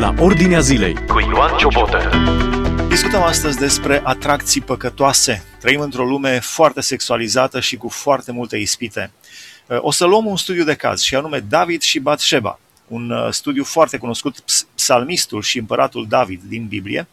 la 0.00 0.14
Ordinea 0.18 0.60
Zilei 0.60 0.94
cu 1.06 1.20
Ioan 1.20 1.56
Ciobotă. 1.56 2.10
Discutăm 2.88 3.22
astăzi 3.22 3.58
despre 3.58 4.00
atracții 4.04 4.60
păcătoase. 4.60 5.44
Trăim 5.60 5.80
într-o 5.80 6.04
lume 6.04 6.38
foarte 6.38 6.80
sexualizată 6.80 7.60
și 7.60 7.76
cu 7.76 7.88
foarte 7.88 8.32
multe 8.32 8.56
ispite. 8.56 9.10
O 9.78 9.90
să 9.90 10.04
luăm 10.04 10.26
un 10.26 10.36
studiu 10.36 10.64
de 10.64 10.74
caz 10.74 11.00
și 11.00 11.14
anume 11.14 11.38
David 11.48 11.80
și 11.80 11.98
Batsheba, 11.98 12.58
un 12.88 13.10
uh, 13.10 13.28
studiu 13.30 13.64
foarte 13.64 13.96
cunoscut, 13.96 14.36
psalmistul 14.74 15.42
și 15.42 15.58
împăratul 15.58 16.06
David 16.08 16.40
din 16.48 16.66
Biblie, 16.66 17.08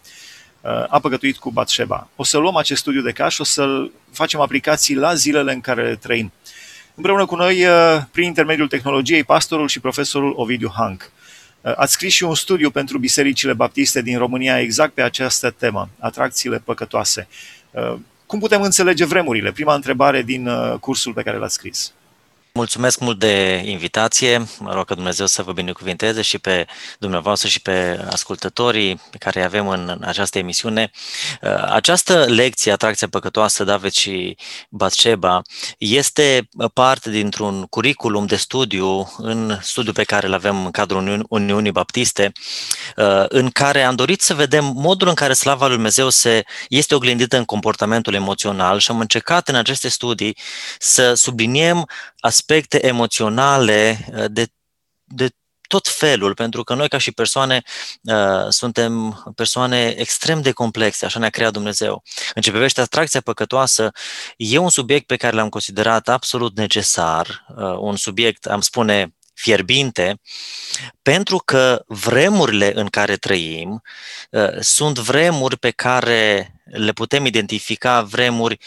uh, 0.62 0.72
a 0.88 1.00
păcătuit 1.00 1.38
cu 1.38 1.52
Batsheba. 1.52 2.08
O 2.16 2.24
să 2.24 2.38
luăm 2.38 2.56
acest 2.56 2.82
studiu 2.82 3.02
de 3.02 3.12
caz 3.12 3.32
și 3.32 3.42
o 3.42 3.44
să 3.44 3.90
facem 4.12 4.40
aplicații 4.40 4.96
la 4.96 5.14
zilele 5.14 5.54
în 5.54 5.62
care 5.62 5.98
trăim. 6.02 6.32
Împreună 6.96 7.26
cu 7.26 7.36
noi, 7.36 7.66
uh, 7.66 8.02
prin 8.12 8.26
intermediul 8.26 8.68
tehnologiei, 8.68 9.24
pastorul 9.24 9.68
și 9.68 9.80
profesorul 9.80 10.34
Ovidiu 10.36 10.72
Hank. 10.76 11.12
Uh, 11.68 11.73
ați 11.75 11.93
scris 11.93 12.13
și 12.13 12.23
un 12.23 12.36
studiu 12.36 12.70
pentru 12.70 12.98
bisericile 12.98 13.53
baptiste 13.53 14.02
din 14.02 14.17
România 14.17 14.59
exact 14.59 14.94
pe 14.94 15.02
această 15.02 15.49
temă, 15.49 15.89
atracțiile 15.99 16.62
păcătoase. 16.63 17.27
Uh, 17.71 17.95
cum 18.25 18.39
putem 18.39 18.62
înțelege 18.62 19.05
vremurile? 19.05 19.52
Prima 19.52 19.73
întrebare 19.73 20.22
din 20.22 20.49
cursul 20.80 21.13
pe 21.13 21.22
care 21.22 21.38
l-ați 21.38 21.53
scris. 21.53 21.94
Mulțumesc 22.57 22.99
mult 22.99 23.20
de 23.20 23.61
invitație. 23.66 24.47
Mă 24.59 24.73
rog 24.73 24.85
că 24.85 24.93
Dumnezeu 24.93 25.25
să 25.25 25.43
vă 25.43 25.52
binecuvinteze 25.52 26.21
și 26.21 26.38
pe 26.39 26.67
dumneavoastră 26.99 27.47
și 27.47 27.61
pe 27.61 28.05
ascultătorii 28.11 29.02
pe 29.11 29.17
care 29.17 29.39
îi 29.39 29.45
avem 29.45 29.67
în 29.67 30.02
această 30.02 30.38
emisiune. 30.38 30.91
Uh, 31.41 31.63
această 31.70 32.25
lecție, 32.27 32.71
Atracția 32.71 33.07
Păcătoasă, 33.07 33.63
David 33.63 33.91
și 33.91 34.38
Batsheba, 34.70 35.41
este 35.77 36.49
parte 36.73 37.09
dintr-un 37.09 37.63
curriculum 37.63 38.25
de 38.25 38.35
studiu 38.35 39.13
în 39.17 39.58
studiu 39.61 39.91
pe 39.91 40.03
care 40.03 40.27
îl 40.27 40.33
avem 40.33 40.66
în 40.66 40.71
cadrul 40.71 41.25
Uniunii 41.30 41.71
Baptiste, 41.71 42.31
uh, 42.95 43.25
în 43.27 43.49
care 43.49 43.83
am 43.83 43.95
dorit 43.95 44.21
să 44.21 44.33
vedem 44.33 44.66
modul 44.75 45.08
în 45.08 45.14
care 45.14 45.33
slava 45.33 45.66
lui 45.66 45.75
Dumnezeu 45.75 46.09
se, 46.09 46.44
este 46.69 46.95
oglindită 46.95 47.38
în 47.38 47.45
comportamentul 47.45 48.14
emoțional 48.14 48.80
și 48.80 48.92
am 48.92 48.99
încercat 48.99 49.47
în 49.47 49.55
aceste 49.55 49.88
studii 49.88 50.38
să 50.80 51.14
subliniem 51.14 51.88
aspecte 52.19 52.45
emoționale 52.81 54.08
uh, 54.14 54.26
de, 54.28 54.48
de 55.03 55.30
tot 55.67 55.88
felul, 55.88 56.34
pentru 56.34 56.64
că 56.64 56.73
noi 56.73 56.88
ca 56.89 56.98
și 56.98 57.12
persoane 57.12 57.62
uh, 58.04 58.45
suntem 58.50 59.23
persoane 59.36 59.94
extrem 59.98 60.42
de 60.42 60.52
complexe, 60.52 61.06
așa 61.06 61.20
ne-a 61.20 61.30
creat 61.30 61.54
Dumnezeu. 61.54 62.04
În 62.34 62.42
ce 62.42 62.52
privește 62.52 62.81
atracția 62.81 63.22
păcătoasă, 63.22 63.92
e 64.38 64.58
un 64.58 64.70
subiect 64.70 65.06
pe 65.06 65.16
care 65.16 65.36
l-am 65.36 65.50
considerat 65.50 66.08
absolut 66.08 66.58
necesar, 66.58 67.45
uh, 67.58 67.78
un 67.78 67.95
subiect, 67.95 68.45
am 68.45 68.61
spune, 68.61 69.11
fierbinte, 69.34 70.20
pentru 71.02 71.38
că 71.38 71.84
vremurile 71.88 72.72
în 72.76 72.88
care 72.88 73.16
trăim 73.16 73.82
uh, 74.32 74.59
sunt 74.59 74.98
vremuri 74.98 75.58
pe 75.58 75.72
care 75.72 76.54
le 76.66 76.92
putem 76.92 77.26
identifica 77.26 78.02
vremuri 78.02 78.58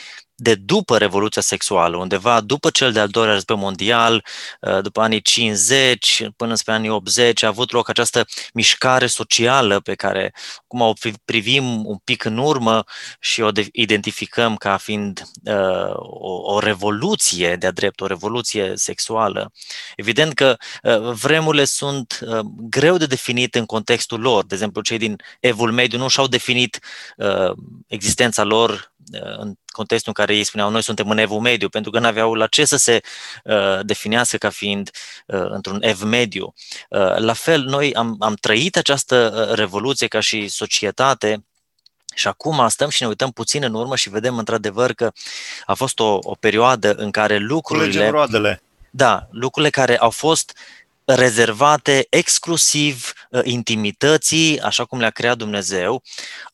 de 0.40 0.54
după 0.54 0.98
Revoluția 0.98 1.42
Sexuală, 1.42 1.96
undeva 1.96 2.40
după 2.40 2.70
cel 2.70 2.92
de-al 2.92 3.08
doilea 3.08 3.32
război 3.34 3.56
mondial, 3.56 4.24
uh, 4.60 4.82
după 4.82 5.00
anii 5.00 5.20
50 5.20 6.28
până 6.36 6.54
spre 6.54 6.72
anii 6.72 6.90
80, 6.90 7.42
a 7.42 7.46
avut 7.46 7.72
loc 7.72 7.88
această 7.88 8.24
mișcare 8.52 9.06
socială 9.06 9.80
pe 9.80 9.94
care 9.94 10.34
acum 10.62 10.80
o 10.80 10.92
privim 11.24 11.86
un 11.86 11.96
pic 12.04 12.24
în 12.24 12.38
urmă 12.38 12.84
și 13.20 13.40
o 13.40 13.48
identificăm 13.72 14.56
ca 14.56 14.76
fiind 14.76 15.22
uh, 15.44 15.94
o, 15.94 16.54
o 16.54 16.58
revoluție 16.58 17.56
de-a 17.56 17.70
drept, 17.70 18.00
o 18.00 18.06
revoluție 18.06 18.72
sexuală. 18.74 19.52
Evident 19.96 20.34
că 20.34 20.56
uh, 20.82 21.12
vremurile 21.12 21.64
sunt 21.64 22.20
uh, 22.22 22.38
greu 22.68 22.96
de 22.96 23.06
definit 23.06 23.54
în 23.54 23.66
contextul 23.66 24.20
lor. 24.20 24.44
De 24.44 24.54
exemplu, 24.54 24.80
cei 24.80 24.98
din 24.98 25.16
Evul 25.40 25.72
Mediu 25.72 25.98
nu 25.98 26.08
și-au 26.08 26.26
definit 26.26 26.78
uh, 27.16 27.52
existența 27.86 28.42
lor 28.42 28.70
uh, 28.70 28.89
în 29.10 29.54
contextul 29.66 30.12
în 30.16 30.24
care 30.24 30.36
ei 30.38 30.44
spuneau 30.44 30.70
noi 30.70 30.82
suntem 30.82 31.10
în 31.10 31.18
evul 31.18 31.40
mediu, 31.40 31.68
pentru 31.68 31.90
că 31.90 31.98
nu 31.98 32.06
aveau 32.06 32.34
la 32.34 32.46
ce 32.46 32.64
să 32.64 32.76
se 32.76 33.00
uh, 33.44 33.80
definească 33.82 34.36
ca 34.36 34.50
fiind 34.50 34.90
uh, 35.26 35.46
într-un 35.48 35.82
ev 35.82 36.02
mediu. 36.02 36.54
Uh, 36.88 37.16
la 37.16 37.32
fel, 37.32 37.62
noi 37.62 37.94
am, 37.94 38.16
am 38.18 38.34
trăit 38.34 38.76
această 38.76 39.46
uh, 39.50 39.56
revoluție 39.56 40.06
ca 40.06 40.20
și 40.20 40.48
societate 40.48 41.44
și 42.14 42.28
acum 42.28 42.68
stăm 42.68 42.88
și 42.88 43.02
ne 43.02 43.08
uităm 43.08 43.30
puțin 43.30 43.62
în 43.62 43.74
urmă 43.74 43.96
și 43.96 44.10
vedem 44.10 44.38
într-adevăr 44.38 44.92
că 44.92 45.12
a 45.64 45.74
fost 45.74 45.98
o, 45.98 46.18
o 46.22 46.34
perioadă 46.40 46.94
în 46.94 47.10
care 47.10 47.36
lucrurile... 47.36 48.08
roadele. 48.08 48.62
Da, 48.90 49.28
lucrurile 49.30 49.70
care 49.70 49.98
au 49.98 50.10
fost 50.10 50.56
rezervate 51.04 52.06
exclusiv 52.10 53.12
uh, 53.30 53.40
intimității, 53.44 54.60
așa 54.60 54.84
cum 54.84 54.98
le-a 54.98 55.10
creat 55.10 55.36
Dumnezeu, 55.36 56.02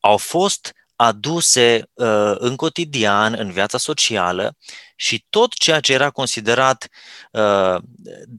au 0.01 0.17
fost 0.17 0.75
aduse 0.97 1.91
uh, 1.95 2.35
în 2.39 2.57
cotidian, 2.57 3.35
în 3.39 3.51
viața 3.51 3.79
socială 3.79 4.57
și 4.97 5.25
tot 5.31 5.53
ceea 5.53 5.81
ce 5.81 5.93
era 5.93 6.11
considerat 6.11 6.89
uh, 7.31 7.77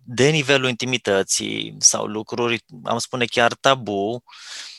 de 0.04 0.30
nivelul 0.30 0.70
intimității 0.70 1.76
sau 1.80 2.06
lucruri, 2.06 2.64
am 2.84 2.98
spune 2.98 3.26
chiar 3.26 3.54
tabu, 3.54 4.24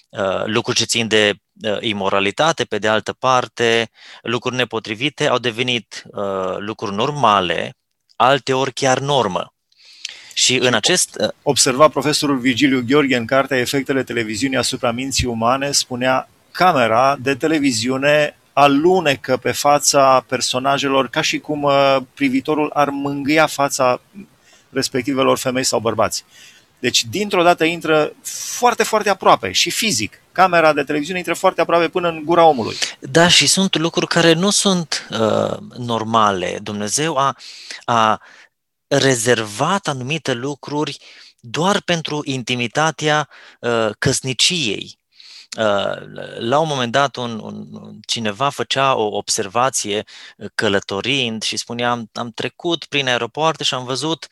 uh, 0.09 0.45
lucruri 0.45 0.79
ce 0.79 0.85
țin 0.85 1.09
de 1.09 1.35
uh, 1.63 1.77
imoralitate, 1.81 2.65
pe 2.65 2.79
de 2.79 2.89
altă 2.89 3.13
parte, 3.13 3.91
lucruri 4.23 4.57
nepotrivite, 4.57 5.29
au 5.29 5.39
devenit 5.39 6.03
uh, 6.07 6.57
lucruri 6.59 6.95
normale, 6.95 7.77
alteori 8.17 8.73
chiar 8.73 8.99
normă. 8.99 9.53
Și 10.35 10.57
în 10.57 10.75
acest... 10.75 11.17
Uh, 11.21 11.29
observa 11.43 11.89
profesorul 11.89 12.39
Virgiliu 12.39 12.85
Gheorghe 12.87 13.17
în 13.17 13.27
cartea 13.27 13.57
Efectele 13.57 14.03
televiziunii 14.03 14.57
asupra 14.57 14.91
minții 14.91 15.27
umane, 15.27 15.73
spunea 15.73 16.29
camera 16.59 17.17
de 17.21 17.35
televiziune 17.35 18.37
alunecă 18.53 19.37
pe 19.37 19.53
fața 19.53 20.25
personajelor 20.29 21.09
ca 21.09 21.21
și 21.21 21.39
cum 21.39 21.63
uh, 21.63 21.97
privitorul 22.15 22.71
ar 22.75 22.89
mângâia 22.89 23.47
fața 23.47 24.01
respectivelor 24.71 25.39
femei 25.39 25.65
sau 25.65 25.81
bărbați. 25.81 26.25
Deci, 26.79 27.05
dintr-o 27.05 27.43
dată 27.43 27.65
intră 27.65 28.13
foarte, 28.59 28.83
foarte 28.83 29.11
aproape 29.11 29.53
și 29.53 29.71
fizic. 29.71 30.21
Camera 30.33 30.73
de 30.73 30.83
televiziune 30.83 31.19
intră 31.19 31.35
foarte 31.35 31.61
aproape 31.61 31.89
până 31.89 32.09
în 32.09 32.23
gura 32.25 32.45
omului. 32.45 32.77
Da, 33.01 33.29
și 33.29 33.47
sunt 33.47 33.77
lucruri 33.77 34.07
care 34.07 34.33
nu 34.33 34.51
sunt 34.51 35.09
uh, 35.11 35.57
normale. 35.77 36.59
Dumnezeu 36.63 37.17
a, 37.17 37.37
a 37.85 38.21
rezervat 38.87 39.87
anumite 39.87 40.33
lucruri 40.33 40.99
doar 41.41 41.81
pentru 41.81 42.21
intimitatea 42.25 43.29
uh, 43.61 43.91
căsniciei. 43.99 44.98
Uh, 45.57 45.97
la 46.39 46.59
un 46.59 46.69
moment 46.69 46.93
dat 46.93 47.17
un, 47.17 47.39
un, 47.39 47.67
cineva 48.07 48.49
făcea 48.49 48.95
o 48.97 49.17
observație 49.17 50.05
uh, 50.37 50.51
călătorind 50.55 51.43
și 51.43 51.57
spunea 51.57 51.91
am, 51.91 52.11
am 52.13 52.31
trecut 52.31 52.85
prin 52.85 53.09
aeropoarte 53.09 53.65
și 53.65 53.75
am 53.75 53.85
văzut 53.85 54.27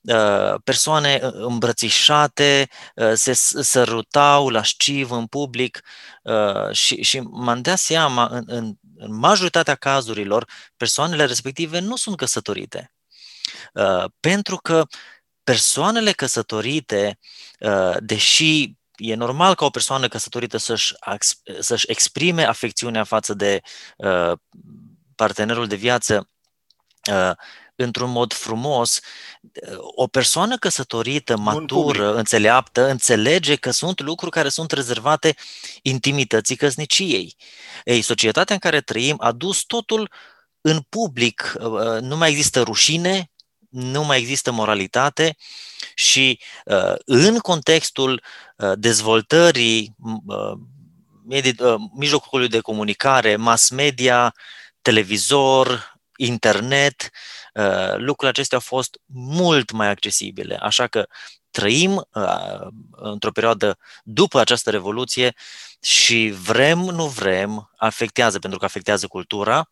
uh, 0.00 0.54
persoane 0.64 1.18
îmbrățișate, 1.22 2.68
se 3.14 3.32
sărutau 3.62 4.48
la 4.48 4.62
șciv 4.62 5.10
în 5.10 5.26
public 5.26 5.80
și, 6.72 7.02
și 7.02 7.20
m-am 7.20 7.62
dat 7.62 7.78
seama 7.78 8.26
în, 8.26 8.42
în, 8.46 8.74
în 8.96 9.14
majoritatea 9.14 9.74
cazurilor 9.74 10.50
persoanele 10.76 11.24
respective 11.24 11.78
nu 11.78 11.96
sunt 11.96 12.16
căsătorite. 12.16 12.92
Pentru 14.20 14.56
că 14.56 14.84
persoanele 15.44 16.12
căsătorite, 16.12 17.18
deși 17.98 18.77
e 18.98 19.14
normal 19.14 19.54
ca 19.54 19.64
o 19.64 19.70
persoană 19.70 20.08
căsătorită 20.08 20.56
să-și, 20.56 20.94
să-și 21.60 21.90
exprime 21.90 22.44
afecțiunea 22.44 23.04
față 23.04 23.34
de 23.34 23.60
uh, 23.96 24.32
partenerul 25.14 25.66
de 25.66 25.76
viață 25.76 26.28
uh, 27.10 27.32
într-un 27.80 28.10
mod 28.10 28.32
frumos, 28.32 29.00
o 29.78 30.06
persoană 30.06 30.56
căsătorită, 30.56 31.36
matură, 31.36 32.14
înțeleaptă, 32.14 32.88
înțelege 32.88 33.54
că 33.56 33.70
sunt 33.70 34.00
lucruri 34.00 34.32
care 34.32 34.48
sunt 34.48 34.70
rezervate 34.72 35.34
intimității 35.82 36.56
căsniciei. 36.56 37.36
Ei, 37.84 38.02
societatea 38.02 38.54
în 38.54 38.60
care 38.60 38.80
trăim 38.80 39.16
a 39.18 39.32
dus 39.32 39.60
totul 39.60 40.12
în 40.60 40.80
public, 40.88 41.56
uh, 41.60 42.00
nu 42.00 42.16
mai 42.16 42.30
există 42.30 42.62
rușine, 42.62 43.30
nu 43.68 44.04
mai 44.04 44.18
există 44.18 44.50
moralitate 44.50 45.36
și 45.94 46.40
uh, 46.64 46.94
în 47.04 47.38
contextul 47.38 48.22
uh, 48.56 48.72
dezvoltării 48.74 49.94
uh, 50.26 51.74
mijlocului 51.96 52.48
de 52.48 52.60
comunicare, 52.60 53.36
mass 53.36 53.70
media, 53.70 54.34
televizor, 54.82 55.96
internet, 56.16 57.10
lucrurile 57.96 58.28
acestea 58.28 58.58
au 58.58 58.64
fost 58.66 59.00
mult 59.06 59.70
mai 59.70 59.88
accesibile. 59.88 60.56
Așa 60.56 60.86
că 60.86 61.06
trăim 61.50 62.08
într-o 62.90 63.30
perioadă 63.30 63.78
după 64.02 64.40
această 64.40 64.70
revoluție 64.70 65.34
și 65.80 66.34
vrem, 66.42 66.78
nu 66.78 67.06
vrem, 67.06 67.70
afectează, 67.76 68.38
pentru 68.38 68.58
că 68.58 68.64
afectează 68.64 69.06
cultura, 69.06 69.68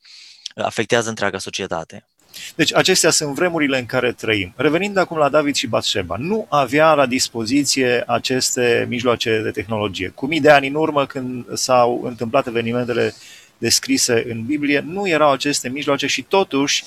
afectează 0.55 1.09
întreaga 1.09 1.39
societate. 1.39 2.09
Deci 2.55 2.75
acestea 2.75 3.11
sunt 3.11 3.35
vremurile 3.35 3.79
în 3.79 3.87
care 3.87 4.13
trăim. 4.13 4.53
Revenind 4.57 4.97
acum 4.97 5.17
la 5.17 5.29
David 5.29 5.55
și 5.55 5.67
Batșeba, 5.67 6.17
nu 6.19 6.47
avea 6.49 6.95
la 6.95 7.07
dispoziție 7.07 8.05
aceste 8.07 8.87
mijloace 8.89 9.41
de 9.43 9.51
tehnologie. 9.51 10.13
Cu 10.15 10.27
mii 10.27 10.41
de 10.41 10.51
ani 10.51 10.69
în 10.69 10.75
urmă, 10.75 11.07
când 11.07 11.57
s-au 11.57 12.03
întâmplat 12.05 12.47
evenimentele 12.47 13.15
descrise 13.59 14.25
în 14.29 14.45
Biblie, 14.45 14.85
nu 14.87 15.09
erau 15.09 15.33
aceste 15.33 15.69
mijloace 15.69 16.07
și 16.07 16.23
totuși 16.23 16.85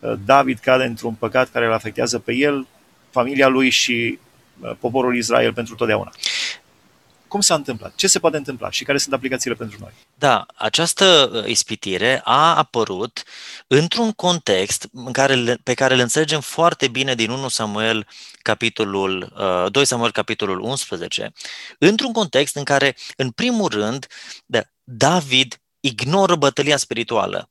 uh, 0.00 0.12
David 0.24 0.58
cade 0.58 0.84
într-un 0.84 1.14
păcat 1.14 1.50
care 1.50 1.66
îl 1.66 1.72
afectează 1.72 2.18
pe 2.18 2.34
el, 2.34 2.66
familia 3.10 3.48
lui 3.48 3.70
și 3.70 4.18
uh, 4.60 4.72
poporul 4.80 5.16
Israel 5.16 5.52
pentru 5.52 5.74
totdeauna. 5.74 6.12
Cum 7.34 7.42
s-a 7.42 7.54
întâmplat? 7.54 7.94
Ce 7.94 8.06
se 8.06 8.18
poate 8.18 8.36
întâmpla 8.36 8.70
și 8.70 8.84
care 8.84 8.98
sunt 8.98 9.14
aplicațiile 9.14 9.56
pentru 9.56 9.76
noi? 9.80 9.90
Da, 10.14 10.46
această 10.54 11.30
uh, 11.32 11.46
ispitire 11.46 12.20
a 12.24 12.56
apărut 12.56 13.22
într-un 13.66 14.12
context 14.12 14.88
în 14.92 15.12
care, 15.12 15.58
pe 15.62 15.74
care 15.74 15.94
îl 15.94 16.00
înțelegem 16.00 16.40
foarte 16.40 16.88
bine 16.88 17.14
din 17.14 17.30
1 17.30 17.48
Samuel 17.48 18.06
capitolul, 18.42 19.32
2 19.70 19.84
Samuel 19.84 20.12
capitolul 20.12 20.60
11, 20.60 21.32
într-un 21.78 22.12
context 22.12 22.56
în 22.56 22.64
care, 22.64 22.96
în 23.16 23.30
primul 23.30 23.68
rând, 23.68 24.06
da, 24.46 24.60
David 24.84 25.60
ignoră 25.80 26.36
bătălia 26.36 26.76
spirituală. 26.76 27.48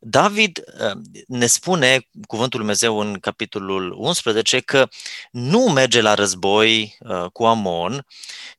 David 0.00 0.64
uh, 0.80 1.02
ne 1.26 1.46
spune, 1.46 2.08
cuvântul 2.26 2.58
Lui 2.58 2.68
Dumnezeu 2.68 2.98
în 2.98 3.18
capitolul 3.18 3.94
11, 3.98 4.60
că 4.60 4.88
nu 5.30 5.60
merge 5.60 6.00
la 6.00 6.14
război 6.14 6.96
uh, 7.00 7.24
cu 7.32 7.44
Amon, 7.44 8.06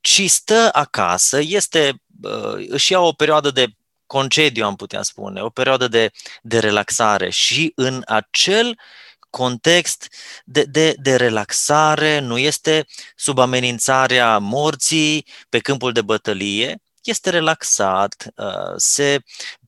ci 0.01 0.30
stă 0.30 0.69
acasă, 0.74 1.39
este, 1.42 2.01
uh, 2.22 2.66
își 2.68 2.92
ia 2.92 3.00
o 3.00 3.12
perioadă 3.12 3.51
de 3.51 3.68
concediu, 4.06 4.66
am 4.66 4.75
putea 4.75 5.01
spune, 5.01 5.42
o 5.42 5.50
perioadă 5.50 5.88
de, 5.88 6.12
de 6.42 6.60
relaxare 6.60 7.30
și 7.30 7.72
în 7.75 8.01
acel 8.06 8.80
context 9.30 10.07
de, 10.45 10.63
de, 10.63 10.95
de 10.98 11.16
relaxare, 11.16 12.19
nu 12.19 12.38
este 12.38 12.86
sub 13.16 13.38
amenințarea 13.38 14.38
morții 14.38 15.25
pe 15.50 15.60
câmpul 15.60 15.92
de 15.92 16.01
bătălie, 16.01 16.81
este 17.07 17.30
relaxat, 17.30 18.27
uh, 18.36 18.74
se 18.75 19.19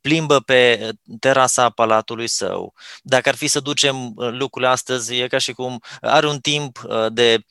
plimbă 0.01 0.39
pe 0.39 0.91
terasa 1.19 1.69
palatului 1.69 2.27
său. 2.27 2.73
Dacă 3.01 3.29
ar 3.29 3.35
fi 3.35 3.47
să 3.47 3.59
ducem 3.59 4.11
uh, 4.15 4.29
lucrurile 4.31 4.71
astăzi, 4.71 5.15
e 5.15 5.27
ca 5.27 5.37
și 5.37 5.53
cum 5.53 5.83
are 6.01 6.27
un 6.27 6.39
timp 6.39 6.81
uh, 6.83 7.05
de, 7.11 7.45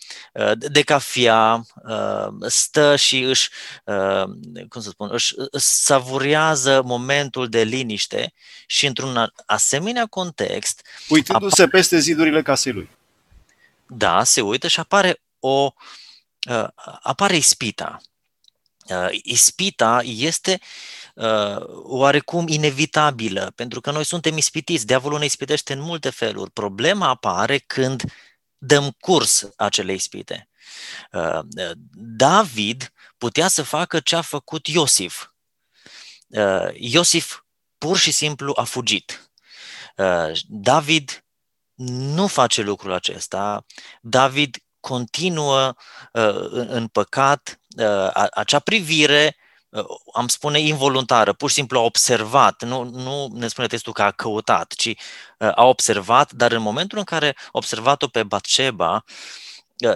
de 0.55 0.83
cafea, 0.83 1.63
stă 2.47 2.97
și 2.97 3.23
își, 3.23 3.51
cum 4.69 4.81
să 4.81 4.89
spun, 4.89 5.09
își 5.13 5.35
savurează 5.53 6.83
momentul 6.85 7.49
de 7.49 7.63
liniște 7.63 8.33
și 8.67 8.87
într-un 8.87 9.33
asemenea 9.47 10.07
context... 10.07 10.87
Uitându-se 11.09 11.67
ap- 11.67 11.71
peste 11.71 11.99
zidurile 11.99 12.43
casei 12.43 12.73
lui. 12.73 12.91
Da, 13.87 14.25
se 14.25 14.41
uită 14.41 14.69
și 14.69 14.81
apare 14.81 15.21
o 15.41 15.73
apare 17.03 17.37
ispita. 17.37 18.01
Uh, 18.89 19.09
ispita 19.23 20.01
este 20.05 20.61
uh, 21.15 21.57
oarecum 21.83 22.49
inevitabilă, 22.49 23.53
pentru 23.55 23.81
că 23.81 23.91
noi 23.91 24.05
suntem 24.05 24.37
ispitiți, 24.37 24.87
diavolul 24.87 25.19
ne 25.19 25.25
ispitește 25.25 25.73
în 25.73 25.81
multe 25.81 26.11
feluri. 26.11 26.51
Problema 26.51 27.09
apare 27.09 27.59
când 27.59 28.03
dăm 28.59 28.97
curs 29.01 29.49
acelei 29.57 29.95
ispite. 29.95 30.49
Uh, 31.13 31.39
David 32.17 32.93
putea 33.19 33.49
să 33.49 33.63
facă 33.63 34.01
ce 34.01 34.17
a 34.17 34.21
făcut 34.21 34.67
Iosif. 34.67 35.31
Iosif 36.75 37.41
pur 37.79 37.97
și 37.97 38.11
simplu 38.11 38.53
a 38.57 38.65
fugit. 38.65 39.31
David 40.47 41.25
nu 41.75 42.27
face 42.27 42.63
lucrul 42.63 42.93
acesta. 42.93 43.67
David 44.01 44.57
continuă 44.81 45.75
în 46.51 46.87
păcat, 46.87 47.59
Uh, 47.68 47.68
acea 48.31 48.59
privire, 48.59 49.37
uh, 49.69 49.85
am 50.15 50.29
spune 50.29 50.59
involuntară, 50.61 51.33
pur 51.33 51.49
și 51.49 51.55
simplu 51.55 51.79
a 51.79 51.83
observat, 51.83 52.63
nu, 52.63 52.85
nu 52.85 53.29
ne 53.35 53.49
spune 53.49 53.67
testul 53.67 53.93
că 53.93 54.03
a 54.03 54.11
căutat, 54.11 54.73
ci 54.73 54.87
uh, 54.87 55.51
a 55.55 55.65
observat, 55.65 56.33
dar 56.33 56.53
în 56.53 56.63
momentul 56.63 56.99
în 56.99 57.05
care 57.05 57.37
a 57.39 57.49
observat-o 57.53 58.09
pe 58.09 58.23
Batșeba, 58.23 59.05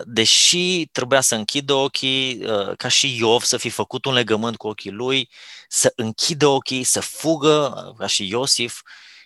deși 0.04 0.86
trebuia 0.86 1.20
să 1.20 1.34
închidă 1.34 1.72
ochii, 1.72 2.44
ca 2.76 2.88
și 2.88 3.16
Iov, 3.18 3.42
să 3.42 3.56
fi 3.56 3.68
făcut 3.68 4.04
un 4.04 4.12
legământ 4.12 4.56
cu 4.56 4.68
ochii 4.68 4.90
lui, 4.90 5.30
să 5.68 5.92
închidă 5.96 6.46
ochii, 6.46 6.84
să 6.84 7.00
fugă, 7.00 7.94
ca 7.98 8.06
și 8.06 8.28
Iosif, 8.28 8.80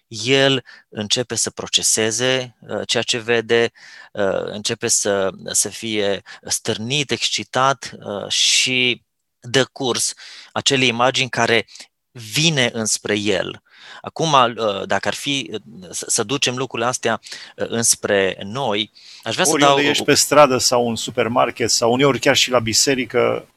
el 0.08 0.64
începe 0.88 1.34
să 1.34 1.50
proceseze 1.50 2.56
uh, 2.60 2.80
ceea 2.86 3.02
ce 3.02 3.18
vede, 3.18 3.72
uh, 4.12 4.44
începe 4.44 4.88
să, 4.88 5.30
să 5.50 5.68
fie 5.68 6.22
stârnit, 6.42 7.10
excitat 7.10 7.92
uh, 7.98 8.28
și 8.28 9.02
dă 9.40 9.64
curs 9.64 10.14
acele 10.52 10.84
imagini 10.84 11.28
care 11.28 11.66
vine 12.10 12.70
înspre 12.72 13.18
el. 13.18 13.60
Acum, 14.00 14.54
dacă 14.84 15.08
ar 15.08 15.14
fi 15.14 15.60
să 15.90 16.22
ducem 16.22 16.56
lucrurile 16.56 16.88
astea 16.88 17.20
înspre 17.54 18.36
noi, 18.42 18.92
aș 19.22 19.34
vrea 19.34 19.48
Ori 19.48 19.62
să 19.62 19.68
dau... 19.68 19.78
ești 19.78 20.04
pe 20.04 20.14
stradă 20.14 20.58
sau 20.58 20.88
în 20.88 20.96
supermarket 20.96 21.70
sau 21.70 21.92
uneori 21.92 22.18
chiar 22.18 22.36
și 22.36 22.50
la 22.50 22.58
biserică, 22.58 23.48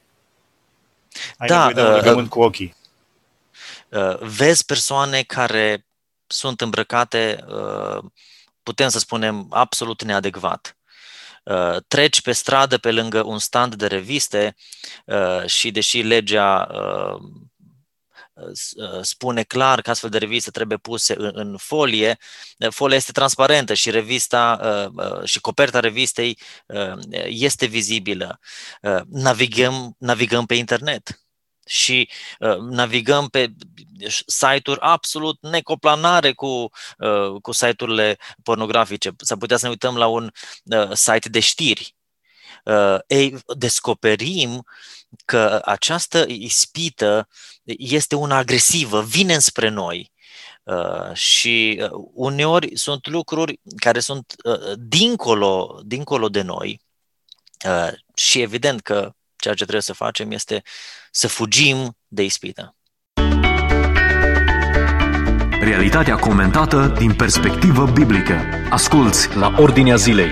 ai 1.38 1.48
da, 1.48 1.68
nevoie 1.68 1.84
de 1.84 1.90
un 1.90 1.96
legământ 1.96 2.26
uh, 2.26 2.32
cu 2.32 2.42
ochii. 2.42 2.76
Uh, 3.90 4.18
vezi 4.20 4.66
persoane 4.66 5.22
care 5.22 5.86
sunt 6.32 6.62
îmbrăcate, 6.62 7.46
uh, 7.48 8.04
putem 8.64 8.90
să 8.90 9.00
spunem, 9.00 9.48
absolut 9.50 10.04
neadecvat. 10.04 10.78
Uh, 11.44 11.76
treci 11.88 12.22
pe 12.22 12.32
stradă 12.32 12.78
pe 12.78 12.92
lângă 12.92 13.24
un 13.24 13.40
stand 13.40 13.76
de 13.76 13.88
reviste 13.88 14.56
uh, 15.06 15.46
și 15.46 15.72
deși 15.72 16.02
legea 16.02 16.68
spune 19.02 19.44
clar 19.44 19.82
că 19.82 19.90
astfel 19.90 20.10
de 20.10 20.18
reviste 20.18 20.52
trebuie 20.52 20.78
puse 20.78 21.16
în, 21.18 21.32
în 21.34 21.58
folie, 21.58 22.18
folia 22.70 22.96
este 22.96 23.12
transparentă 23.12 23.74
și 23.74 23.90
revista 23.90 24.60
și 25.24 25.40
coperta 25.40 25.80
revistei 25.80 26.40
este 27.26 27.66
vizibilă. 27.66 28.40
Navigăm, 29.10 29.96
navigăm 29.98 30.46
pe 30.46 30.56
internet 30.56 31.19
și 31.70 32.10
uh, 32.40 32.58
navigăm 32.58 33.28
pe 33.28 33.52
site-uri 34.26 34.80
absolut 34.80 35.38
necoplanare 35.42 36.34
cu, 36.34 36.70
uh, 36.98 37.42
cu 37.42 37.52
site-urile 37.52 38.18
pornografice. 38.44 39.12
S-ar 39.18 39.38
putea 39.38 39.58
să 39.58 39.64
ne 39.64 39.70
uităm 39.70 39.98
la 39.98 40.08
un 40.08 40.32
uh, 40.64 40.92
site 40.94 41.30
de 41.30 41.40
știri. 41.40 41.96
Uh, 42.64 42.98
ei, 43.08 43.38
descoperim 43.58 44.66
că 45.26 45.62
această 45.66 46.26
ispită 46.28 47.28
este 47.64 48.16
una 48.16 48.38
agresivă, 48.38 49.04
vine 49.04 49.40
spre 49.40 49.70
noi. 49.70 50.12
Uh, 50.64 51.14
și 51.14 51.82
uh, 51.82 51.90
uneori 52.14 52.78
sunt 52.78 53.08
lucruri 53.08 53.60
care 53.76 54.00
sunt 54.00 54.36
uh, 54.44 54.74
dincolo, 54.78 55.82
dincolo 55.86 56.30
de 56.30 56.42
noi 56.42 56.82
uh, 57.66 57.92
și 58.16 58.42
evident 58.42 58.82
că 58.82 59.14
ceea 59.36 59.54
ce 59.54 59.62
trebuie 59.62 59.82
să 59.82 59.94
facem 59.94 60.32
este 60.32 60.64
să 61.12 61.28
fugim 61.28 61.98
de 62.08 62.24
ispită. 62.24 62.74
Realitatea 65.62 66.16
comentată 66.16 66.94
din 66.98 67.14
perspectivă 67.14 67.86
biblică. 67.86 68.40
Asculți 68.70 69.36
la 69.36 69.56
Ordinea 69.58 69.96
Zilei. 69.96 70.32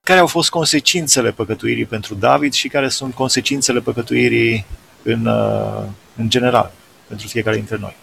Care 0.00 0.18
au 0.18 0.26
fost 0.26 0.50
consecințele 0.50 1.32
păcătuirii 1.32 1.84
pentru 1.84 2.14
David 2.14 2.52
și 2.52 2.68
care 2.68 2.88
sunt 2.88 3.14
consecințele 3.14 3.80
păcătuirii 3.80 4.66
în, 5.02 5.26
uh, 5.26 5.84
în 6.16 6.28
general 6.28 6.72
pentru 7.06 7.26
fiecare 7.26 7.56
dintre 7.56 7.76
noi? 7.76 7.96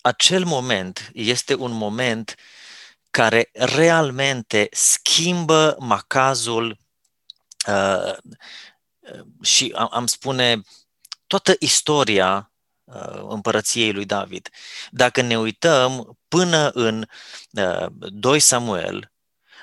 Acel 0.00 0.44
moment 0.44 1.10
este 1.12 1.54
un 1.54 1.72
moment 1.72 2.34
care 3.10 3.50
realmente 3.52 4.68
schimbă 4.70 5.76
macazul 5.78 6.76
uh, 7.66 8.16
și 9.42 9.72
am, 9.76 9.88
am 9.92 10.06
spune 10.06 10.60
toată 11.26 11.54
istoria 11.58 12.52
uh, 12.84 13.24
împărăției 13.28 13.92
lui 13.92 14.04
David. 14.04 14.48
Dacă 14.90 15.20
ne 15.20 15.38
uităm 15.38 16.18
până 16.28 16.68
în 16.68 17.06
uh, 17.50 17.86
2 17.98 18.40
Samuel, 18.40 19.12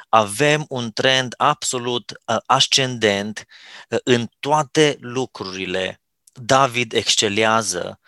avem 0.10 0.66
un 0.70 0.92
trend 0.92 1.34
absolut 1.38 2.12
uh, 2.12 2.38
ascendent 2.46 3.46
uh, 3.90 4.00
în 4.04 4.28
toate 4.40 4.98
lucrurile. 5.00 6.02
David 6.34 6.94
excelează 6.94 8.00
uh, 8.02 8.07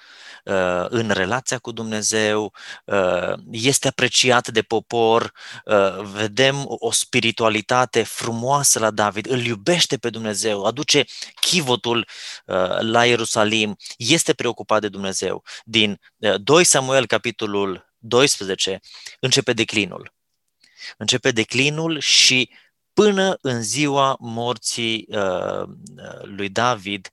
în 0.90 1.10
relația 1.10 1.58
cu 1.58 1.72
Dumnezeu, 1.72 2.54
uh, 2.86 3.34
este 3.52 3.88
apreciat 3.88 4.48
de 4.48 4.62
popor, 4.62 5.32
vedem 6.02 6.66
o 6.68 6.92
spiritualitate 6.92 8.04
frumoasă 8.04 8.80
la 8.80 8.92
David, 8.92 9.30
îl 9.30 9.46
iubește 9.46 9.98
pe 9.98 10.10
Dumnezeu, 10.10 10.66
aduce 10.66 11.06
chivotul 11.40 12.08
la 12.80 13.06
Ierusalim, 13.06 13.76
este 13.98 14.34
preocupat 14.34 14.82
de 14.82 14.90
Dumnezeu. 14.90 15.44
Din 15.64 16.00
2 16.38 16.64
Samuel, 16.64 17.06
capitolul 17.06 17.94
12, 17.98 18.80
începe 19.20 19.54
declinul. 19.54 20.14
Începe 20.98 21.32
declinul 21.32 22.00
și 22.00 22.50
până 22.94 23.38
în 23.42 23.62
ziua 23.64 24.18
morții 24.20 25.06
uh, 25.10 25.64
lui 26.24 26.50
David, 26.50 27.12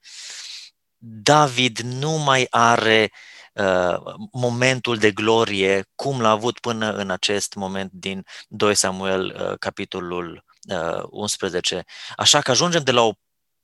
David 1.09 1.79
nu 1.79 2.11
mai 2.11 2.47
are 2.51 3.13
uh, 3.55 4.15
momentul 4.33 4.97
de 4.97 5.11
glorie 5.11 5.85
cum 5.95 6.21
l-a 6.21 6.31
avut 6.31 6.59
până 6.59 6.93
în 6.93 7.11
acest 7.11 7.55
moment 7.55 7.93
din 7.93 8.25
2 8.49 8.75
Samuel, 8.75 9.49
uh, 9.51 9.59
capitolul 9.59 10.45
uh, 10.69 11.03
11. 11.11 11.85
Așa 12.17 12.41
că 12.41 12.51
ajungem 12.51 12.83
de 12.83 12.91
la 12.91 13.03
o 13.03 13.13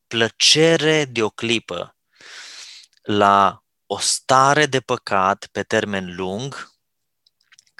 plăcere 0.07 1.05
de 1.05 1.23
o 1.23 1.29
clipă 1.29 1.97
la 3.03 3.63
o 3.87 3.99
stare 3.99 4.67
de 4.67 4.81
păcat 4.81 5.49
pe 5.53 5.63
termen 5.63 6.15
lung, 6.17 6.72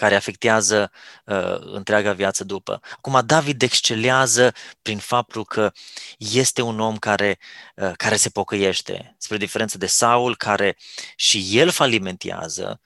care 0.03 0.15
afectează 0.15 0.91
uh, 1.25 1.59
întreaga 1.61 2.13
viață 2.13 2.45
după. 2.45 2.81
Acum, 2.97 3.23
David 3.25 3.63
excelează 3.63 4.53
prin 4.83 4.99
faptul 4.99 5.45
că 5.45 5.73
este 6.17 6.63
un 6.63 6.81
om 6.81 6.97
care, 6.97 7.39
uh, 7.77 7.93
care 7.97 8.17
se 8.17 8.29
pocăiește, 8.29 9.15
spre 9.19 9.37
diferență 9.37 9.79
de 9.79 9.87
Saul, 9.87 10.37
care 10.37 10.77
și 11.17 11.59
el 11.59 11.71
falimentează. 11.71 12.81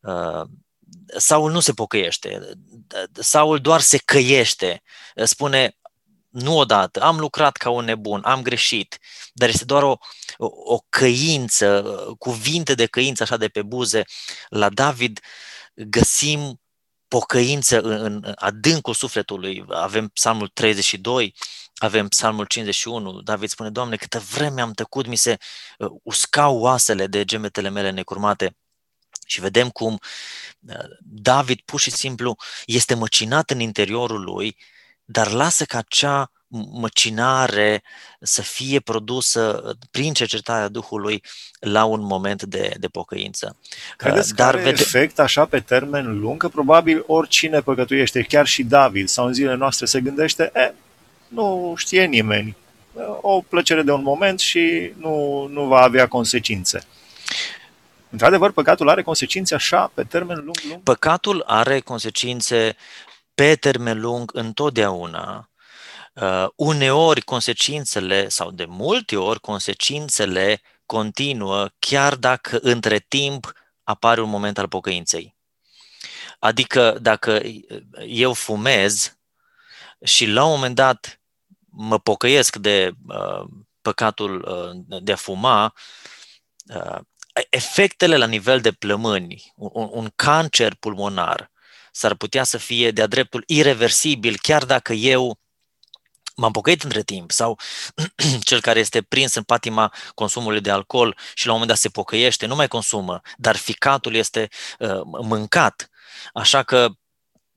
Uh, 0.00 0.42
Saul 1.16 1.50
nu 1.52 1.60
se 1.60 1.72
pocăiește. 1.72 2.40
Saul 3.12 3.60
doar 3.60 3.80
se 3.80 3.98
căiește. 3.98 4.82
Spune, 5.24 5.76
nu 6.28 6.56
odată, 6.58 7.00
am 7.00 7.18
lucrat 7.18 7.56
ca 7.56 7.70
un 7.70 7.84
nebun, 7.84 8.20
am 8.24 8.42
greșit, 8.42 8.98
dar 9.32 9.48
este 9.48 9.64
doar 9.64 9.82
o, 9.82 9.96
o, 10.36 10.46
o 10.74 10.78
căință, 10.88 11.84
cuvinte 12.18 12.74
de 12.74 12.86
căință 12.86 13.22
așa 13.22 13.36
de 13.36 13.48
pe 13.48 13.62
buze. 13.62 14.04
La 14.48 14.68
David 14.68 15.20
găsim 15.76 16.60
pocăință 17.08 17.80
în, 17.80 18.22
în 18.24 18.32
adâncul 18.36 18.94
sufletului. 18.94 19.64
Avem 19.68 20.08
psalmul 20.08 20.48
32, 20.48 21.34
avem 21.74 22.08
psalmul 22.08 22.44
51. 22.44 23.20
David 23.20 23.48
spune, 23.48 23.70
Doamne, 23.70 23.96
câtă 23.96 24.18
vreme 24.18 24.60
am 24.60 24.72
tăcut, 24.72 25.06
mi 25.06 25.16
se 25.16 25.36
uh, 25.78 25.90
uscau 26.02 26.58
oasele 26.58 27.06
de 27.06 27.24
gemetele 27.24 27.68
mele 27.68 27.90
necurmate. 27.90 28.56
Și 29.26 29.40
vedem 29.40 29.70
cum 29.70 29.92
uh, 30.68 30.84
David 31.00 31.60
pur 31.64 31.80
și 31.80 31.90
simplu 31.90 32.36
este 32.64 32.94
măcinat 32.94 33.50
în 33.50 33.60
interiorul 33.60 34.20
lui, 34.20 34.56
dar 35.06 35.30
lasă 35.30 35.64
ca 35.64 35.78
acea 35.78 36.30
măcinare 36.72 37.82
să 38.20 38.42
fie 38.42 38.80
produsă 38.80 39.76
prin 39.90 40.12
cercetarea 40.12 40.68
Duhului 40.68 41.22
la 41.60 41.84
un 41.84 42.00
moment 42.00 42.42
de, 42.42 42.74
de 42.78 42.88
pocăință. 42.88 43.56
Credeți 43.96 44.34
Dar 44.34 44.50
că 44.50 44.56
are 44.56 44.70
vede... 44.70 44.80
efect 44.80 45.18
așa 45.18 45.44
pe 45.44 45.60
termen 45.60 46.18
lung? 46.18 46.40
Că 46.40 46.48
probabil 46.48 47.04
oricine 47.06 47.60
păcătuiește, 47.60 48.22
chiar 48.22 48.46
și 48.46 48.62
David 48.62 49.08
sau 49.08 49.26
în 49.26 49.32
zilele 49.32 49.56
noastre 49.56 49.86
se 49.86 50.00
gândește, 50.00 50.50
e, 50.54 50.74
nu 51.28 51.74
știe 51.76 52.04
nimeni, 52.04 52.56
o 53.20 53.40
plăcere 53.40 53.82
de 53.82 53.92
un 53.92 54.02
moment 54.02 54.40
și 54.40 54.92
nu, 54.96 55.46
nu 55.52 55.64
va 55.64 55.80
avea 55.80 56.08
consecințe. 56.08 56.86
Într-adevăr, 58.10 58.52
păcatul 58.52 58.88
are 58.88 59.02
consecințe 59.02 59.54
așa 59.54 59.90
pe 59.94 60.04
termen 60.04 60.36
lung, 60.36 60.56
lung? 60.68 60.82
Păcatul 60.82 61.42
are 61.46 61.80
consecințe 61.80 62.76
pe 63.36 63.54
termen 63.54 64.00
lung 64.00 64.30
întotdeauna 64.34 65.50
Uh, 66.20 66.46
uneori 66.54 67.20
consecințele, 67.20 68.28
sau 68.28 68.50
de 68.50 68.64
multe 68.64 69.16
ori 69.16 69.40
consecințele 69.40 70.62
continuă, 70.86 71.68
chiar 71.78 72.14
dacă 72.14 72.58
între 72.62 72.98
timp 72.98 73.52
apare 73.82 74.20
un 74.20 74.30
moment 74.30 74.58
al 74.58 74.68
pocăinței. 74.68 75.36
Adică 76.38 76.98
dacă 77.00 77.40
eu 78.06 78.32
fumez 78.32 79.18
și 80.04 80.26
la 80.26 80.44
un 80.44 80.50
moment 80.50 80.74
dat 80.74 81.20
mă 81.70 81.98
pocăiesc 81.98 82.56
de 82.56 82.92
uh, 83.06 83.44
păcatul 83.80 84.42
uh, 84.42 85.00
de 85.02 85.12
a 85.12 85.16
fuma, 85.16 85.74
uh, 86.74 86.98
efectele 87.50 88.16
la 88.16 88.26
nivel 88.26 88.60
de 88.60 88.72
plămâni, 88.72 89.52
un, 89.56 89.88
un 89.92 90.10
cancer 90.14 90.74
pulmonar, 90.74 91.50
s-ar 91.96 92.14
putea 92.14 92.44
să 92.44 92.58
fie 92.58 92.90
de-a 92.90 93.06
dreptul 93.06 93.42
irreversibil, 93.46 94.36
chiar 94.42 94.64
dacă 94.64 94.92
eu 94.92 95.38
m-am 96.34 96.52
pocăit 96.52 96.82
între 96.82 97.02
timp 97.02 97.30
sau 97.30 97.58
cel 98.48 98.60
care 98.60 98.78
este 98.78 99.02
prins 99.02 99.34
în 99.34 99.42
patima 99.42 99.92
consumului 100.14 100.60
de 100.60 100.70
alcool 100.70 101.18
și 101.34 101.46
la 101.46 101.52
un 101.52 101.58
moment 101.58 101.68
dat 101.68 101.78
se 101.78 101.88
pocăiește, 101.88 102.46
nu 102.46 102.54
mai 102.54 102.68
consumă, 102.68 103.20
dar 103.36 103.56
ficatul 103.56 104.14
este 104.14 104.48
uh, 104.78 105.00
mâncat. 105.04 105.90
Așa 106.32 106.62
că 106.62 106.88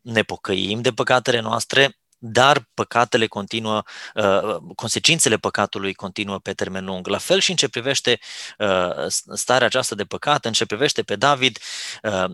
ne 0.01 0.23
pocăim 0.23 0.81
de 0.81 0.91
păcatele 0.91 1.39
noastre, 1.39 1.97
dar 2.17 2.69
păcatele 2.73 3.27
continuă, 3.27 3.83
uh, 4.15 4.57
consecințele 4.75 5.37
păcatului 5.37 5.93
continuă 5.93 6.39
pe 6.39 6.53
termen 6.53 6.85
lung. 6.85 7.07
La 7.07 7.17
fel 7.17 7.39
și 7.39 7.49
în 7.49 7.55
ce 7.55 7.67
privește 7.67 8.19
uh, 8.57 9.05
starea 9.33 9.67
aceasta 9.67 9.95
de 9.95 10.03
păcat, 10.03 10.45
în 10.45 10.51
ce 10.51 10.65
privește 10.65 11.03
pe 11.03 11.15
David, 11.15 11.59
uh, 12.03 12.31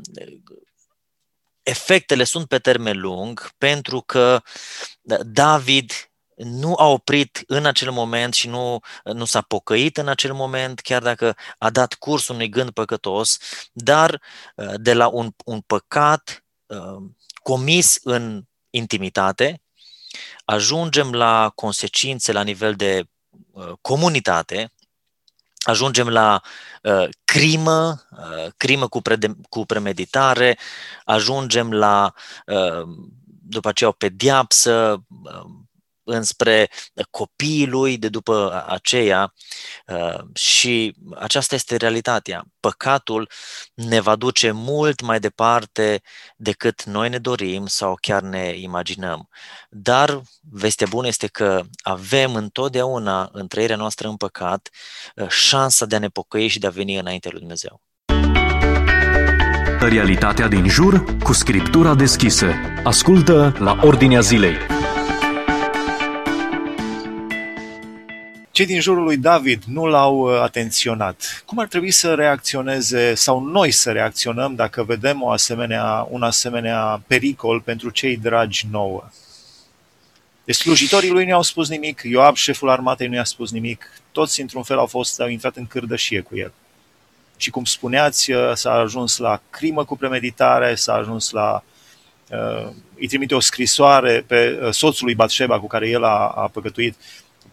efectele 1.66 2.24
sunt 2.24 2.48
pe 2.48 2.60
termen 2.60 3.00
lung 3.00 3.50
pentru 3.58 4.02
că 4.02 4.42
David 5.24 5.92
nu 6.36 6.74
a 6.78 6.86
oprit 6.88 7.44
în 7.48 7.66
acel 7.66 7.92
moment 7.92 8.34
și 8.34 8.48
nu, 8.48 8.80
nu 9.04 9.26
s-a 9.26 9.42
pocăit 9.42 9.98
în 9.98 10.08
acel 10.08 10.34
moment, 10.34 10.80
chiar 10.80 11.02
dacă 11.02 11.36
a 11.58 11.70
dat 11.70 11.94
curs 11.94 12.28
unui 12.28 12.50
gând 12.50 12.70
păcătos, 12.70 13.38
dar 13.72 14.22
uh, 14.56 14.74
de 14.76 14.94
la 14.94 15.08
un, 15.08 15.32
un 15.46 15.62
păcat 15.62 16.46
uh, 16.66 17.04
comis 17.34 17.98
în 18.04 18.44
intimitate, 18.70 19.62
ajungem 20.46 21.14
la 21.14 21.52
consecințe 21.56 22.32
la 22.32 22.44
nivel 22.44 22.74
de 22.74 23.04
uh, 23.52 23.72
comunitate, 23.82 24.74
ajungem 25.66 26.10
la 26.10 26.42
uh, 26.82 27.08
crimă, 27.26 28.02
uh, 28.12 28.52
crimă 28.58 28.88
cu, 28.88 29.02
prede- 29.02 29.36
cu 29.50 29.66
premeditare, 29.66 30.58
ajungem 31.06 31.74
la 31.74 32.14
uh, 32.46 32.88
după 33.48 33.68
aceea 33.68 33.90
o 33.90 33.94
pediapsă, 33.94 35.04
uh, 35.24 35.46
înspre 36.06 36.70
copiii 37.10 37.68
lui 37.68 37.98
de 37.98 38.10
după 38.10 38.66
aceea 38.68 39.34
uh, 39.88 40.20
și 40.34 40.96
aceasta 41.16 41.56
este 41.56 41.76
realitatea. 41.76 42.46
Păcatul 42.60 43.30
ne 43.74 44.00
va 44.00 44.16
duce 44.16 44.52
mult 44.52 45.02
mai 45.02 45.20
departe 45.20 46.02
decât 46.36 46.84
noi 46.84 47.10
ne 47.10 47.18
dorim 47.18 47.66
sau 47.66 47.98
chiar 48.02 48.22
ne 48.22 48.54
imaginăm. 48.58 49.30
Dar 49.70 50.22
vestea 50.52 50.88
bună 50.90 51.08
este 51.08 51.28
că 51.28 51.62
avem 51.82 52.36
întotdeauna 52.36 53.30
în 53.32 53.48
trăirea 53.48 53.76
noastră 53.76 54.08
în 54.08 54.16
păcat 54.16 54.70
uh, 55.16 55.28
șansa 55.30 55.86
de 55.86 55.96
a 55.96 56.00
ne 56.00 56.08
pocăi 56.08 56.48
și 56.48 56.60
de 56.60 56.68
a 56.68 56.70
veni 56.70 56.98
înainte 56.98 57.30
lui 57.30 57.40
Dumnezeu. 57.40 57.82
Realitatea 59.80 60.48
din 60.48 60.68
jur 60.68 61.04
cu 61.24 61.34
scriptura 61.34 61.96
deschisă. 61.96 62.52
Ascultă 62.84 63.56
la 63.60 63.80
Ordinea 63.82 64.20
Zilei. 64.20 64.56
Cei 68.56 68.66
din 68.66 68.80
jurul 68.80 69.04
lui 69.04 69.18
David 69.18 69.64
nu 69.64 69.86
l-au 69.86 70.18
uh, 70.18 70.40
atenționat. 70.42 71.44
Cum 71.46 71.60
ar 71.60 71.68
trebui 71.68 71.92
să 71.92 72.14
reacționeze 72.14 73.14
sau 73.16 73.44
noi 73.44 73.72
să 73.72 73.92
reacționăm 73.92 74.56
dacă 74.56 74.84
vedem 74.84 75.22
o 75.22 75.30
asemenea, 75.30 76.08
un 76.10 76.24
asemenea 76.24 77.02
pericol 77.08 77.62
pentru 77.62 77.90
cei 77.90 78.18
dragi 78.18 78.68
nouă? 78.72 79.04
Deci 80.44 80.56
slujitorii 80.56 81.10
lui 81.10 81.26
nu 81.26 81.36
au 81.36 81.42
spus 81.42 81.70
nimic, 81.70 82.02
Ioab, 82.04 82.36
șeful 82.36 82.70
armatei, 82.70 83.08
nu 83.08 83.16
i-a 83.16 83.24
spus 83.24 83.52
nimic, 83.52 84.02
toți 84.12 84.42
într-un 84.42 84.64
fel 84.64 84.78
au 84.78 84.86
fost, 84.86 85.22
au 85.22 85.28
intrat 85.28 85.56
în 85.56 85.68
cârdășie 85.68 86.22
cu 86.22 86.38
el. 86.38 86.54
Și 87.38 87.50
cum 87.50 87.64
spuneați, 87.64 88.32
uh, 88.32 88.52
s-a 88.54 88.72
ajuns 88.72 89.18
la 89.18 89.42
crimă 89.50 89.86
cu 89.86 89.98
premeditare, 89.98 90.76
s-a 90.76 90.94
ajuns 90.94 91.30
la 91.30 91.64
uh, 92.30 92.70
îi 93.00 93.08
trimite 93.08 93.36
o 93.36 93.40
scrisoare 93.40 94.24
pe 94.28 94.60
uh, 94.62 94.74
soțul 94.74 95.06
lui 95.06 95.16
Batșeba 95.16 95.60
cu 95.60 95.68
care 95.68 95.90
el 95.90 96.04
a, 96.04 96.28
a 96.28 96.48
păcătuit, 96.48 96.96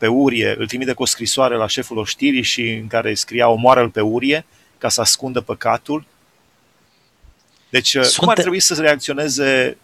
pe 0.03 0.09
Urie, 0.09 0.55
îl 0.59 0.67
trimite 0.67 0.93
cu 0.93 1.03
o 1.03 1.07
scrisoare 1.07 1.57
la 1.57 1.67
șeful 1.67 1.99
oștirii 1.99 2.43
și 2.43 2.71
în 2.71 2.87
care 2.87 3.15
scria 3.15 3.49
omoară-l 3.49 3.91
pe 3.91 4.01
Urie 4.01 4.45
ca 4.79 4.89
să 4.89 5.01
ascundă 5.01 5.41
păcatul. 5.41 6.05
Deci, 7.69 7.89
Sunt... 7.89 8.15
cum 8.15 8.29
ar 8.29 8.39
trebui 8.39 8.61
să 8.61 8.75
reacționeze 8.75 9.79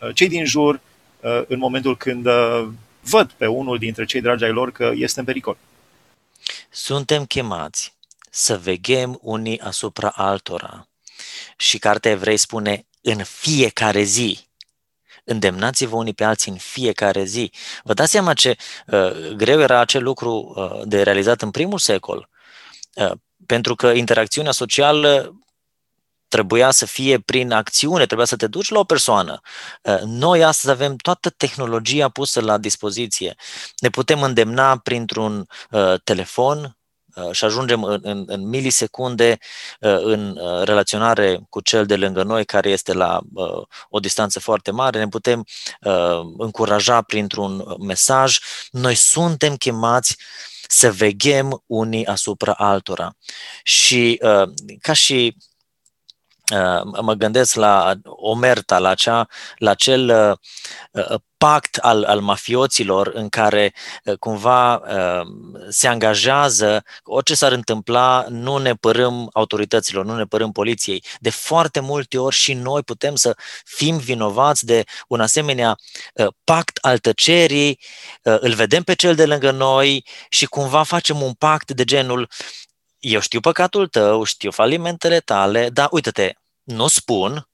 uh, 0.00 0.14
cei 0.14 0.28
din 0.28 0.44
jur 0.44 0.80
uh, 1.20 1.42
în 1.46 1.58
momentul 1.58 1.96
când 1.96 2.26
uh, 2.26 2.68
văd 3.00 3.30
pe 3.30 3.46
unul 3.46 3.78
dintre 3.78 4.04
cei 4.04 4.20
dragi 4.20 4.44
ai 4.44 4.52
lor 4.52 4.72
că 4.72 4.92
este 4.94 5.18
în 5.18 5.24
pericol? 5.26 5.56
Suntem 6.70 7.24
chemați 7.24 7.94
să 8.30 8.58
veghem 8.58 9.18
unii 9.22 9.60
asupra 9.60 10.08
altora. 10.08 10.88
Și 11.56 11.78
cartea 11.78 12.10
Evrei 12.10 12.36
spune 12.36 12.86
în 13.00 13.22
fiecare 13.24 14.02
zi. 14.02 14.38
Îndemnați-vă 15.24 15.96
unii 15.96 16.14
pe 16.14 16.24
alții 16.24 16.50
în 16.50 16.56
fiecare 16.58 17.24
zi. 17.24 17.52
Vă 17.82 17.94
dați 17.94 18.10
seama 18.10 18.34
ce 18.34 18.56
uh, 18.86 19.28
greu 19.36 19.60
era 19.60 19.78
acel 19.78 20.02
lucru 20.02 20.54
uh, 20.56 20.80
de 20.84 21.02
realizat 21.02 21.42
în 21.42 21.50
primul 21.50 21.78
secol. 21.78 22.28
Uh, 22.94 23.12
pentru 23.46 23.74
că 23.74 23.86
interacțiunea 23.86 24.52
socială 24.52 25.38
trebuia 26.28 26.70
să 26.70 26.86
fie 26.86 27.18
prin 27.18 27.52
acțiune, 27.52 28.06
trebuia 28.06 28.26
să 28.26 28.36
te 28.36 28.46
duci 28.46 28.68
la 28.68 28.78
o 28.78 28.84
persoană. 28.84 29.40
Uh, 29.82 30.00
noi 30.04 30.44
astăzi 30.44 30.72
avem 30.72 30.96
toată 30.96 31.30
tehnologia 31.30 32.08
pusă 32.08 32.40
la 32.40 32.58
dispoziție. 32.58 33.34
Ne 33.78 33.90
putem 33.90 34.22
îndemna 34.22 34.78
printr-un 34.78 35.46
uh, 35.70 35.94
telefon, 36.04 36.58
Uh, 36.58 36.83
și 37.30 37.44
ajungem 37.44 37.82
în, 37.82 37.98
în, 38.02 38.24
în 38.26 38.48
milisecunde 38.48 39.38
uh, 39.80 39.98
în 40.02 40.36
uh, 40.36 40.62
relaționare 40.62 41.40
cu 41.48 41.60
cel 41.60 41.86
de 41.86 41.96
lângă 41.96 42.22
noi 42.22 42.44
care 42.44 42.70
este 42.70 42.92
la 42.92 43.20
o 43.88 43.98
distanță 43.98 44.40
foarte 44.40 44.70
mare, 44.70 44.98
ne 44.98 45.08
putem 45.08 45.44
încuraja 46.38 47.02
printr-un 47.02 47.64
mesaj. 47.86 48.38
Noi 48.70 48.94
suntem 48.94 49.56
chemați 49.56 50.16
să 50.68 50.92
veghem 50.92 51.62
unii 51.66 52.06
asupra 52.06 52.52
altora. 52.52 53.16
Și 53.62 54.20
ca 54.80 54.92
și 54.92 55.36
mă 57.00 57.14
gândesc 57.16 57.54
la 57.54 57.92
omerta, 58.04 58.78
la, 58.78 58.88
acea, 58.88 59.26
la 59.56 59.70
acel 59.70 60.36
pact 61.44 61.76
al, 61.76 62.04
al 62.04 62.20
mafioților 62.20 63.10
în 63.14 63.28
care 63.28 63.74
uh, 64.04 64.18
cumva 64.18 64.74
uh, 64.74 65.26
se 65.68 65.88
angajează, 65.88 66.84
orice 67.02 67.34
s-ar 67.34 67.52
întâmpla, 67.52 68.26
nu 68.28 68.56
ne 68.56 68.74
părâm 68.74 69.30
autorităților, 69.32 70.04
nu 70.04 70.16
ne 70.16 70.24
părâm 70.24 70.52
poliției. 70.52 71.04
De 71.18 71.30
foarte 71.30 71.80
multe 71.80 72.18
ori 72.18 72.34
și 72.34 72.52
noi 72.52 72.82
putem 72.82 73.14
să 73.14 73.36
fim 73.64 73.96
vinovați 73.96 74.64
de 74.64 74.84
un 75.08 75.20
asemenea 75.20 75.76
uh, 76.14 76.26
pact 76.44 76.78
al 76.80 76.98
tăcerii, 76.98 77.80
îl 78.22 78.52
vedem 78.52 78.82
pe 78.82 78.94
cel 78.94 79.14
de 79.14 79.26
lângă 79.26 79.50
noi 79.50 80.06
și 80.28 80.46
cumva 80.46 80.82
facem 80.82 81.22
un 81.22 81.32
pact 81.32 81.70
de 81.70 81.84
genul 81.84 82.28
eu 83.04 83.20
știu 83.20 83.40
păcatul 83.40 83.88
tău, 83.88 84.24
știu 84.24 84.50
falimentele 84.50 85.20
tale, 85.20 85.70
dar 85.70 85.88
uite-te, 85.90 86.32
nu 86.62 86.86
spun, 86.86 87.48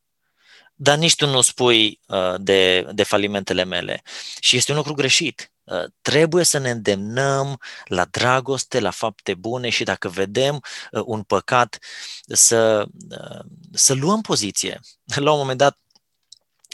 dar 0.75 0.99
nici 0.99 1.14
tu 1.14 1.26
nu 1.26 1.40
spui 1.40 2.00
uh, 2.07 2.35
de, 2.38 2.87
de 2.92 3.02
falimentele 3.02 3.64
mele. 3.64 4.02
Și 4.40 4.57
este 4.57 4.71
un 4.71 4.76
lucru 4.76 4.95
greșit. 4.95 5.52
Uh, 5.64 5.85
trebuie 6.02 6.45
să 6.45 6.59
ne 6.59 6.71
îndemnăm 6.71 7.61
la 7.85 8.04
dragoste, 8.04 8.80
la 8.80 8.90
fapte 8.90 9.35
bune 9.35 9.69
și 9.69 9.85
dacă 9.85 10.09
vedem 10.09 10.54
uh, 10.90 11.02
un 11.04 11.23
păcat, 11.23 11.78
să, 12.26 12.87
uh, 13.11 13.40
să 13.73 13.95
luăm 13.95 14.21
poziție. 14.21 14.80
La 15.14 15.33
un 15.33 15.38
moment 15.38 15.59
dat, 15.59 15.78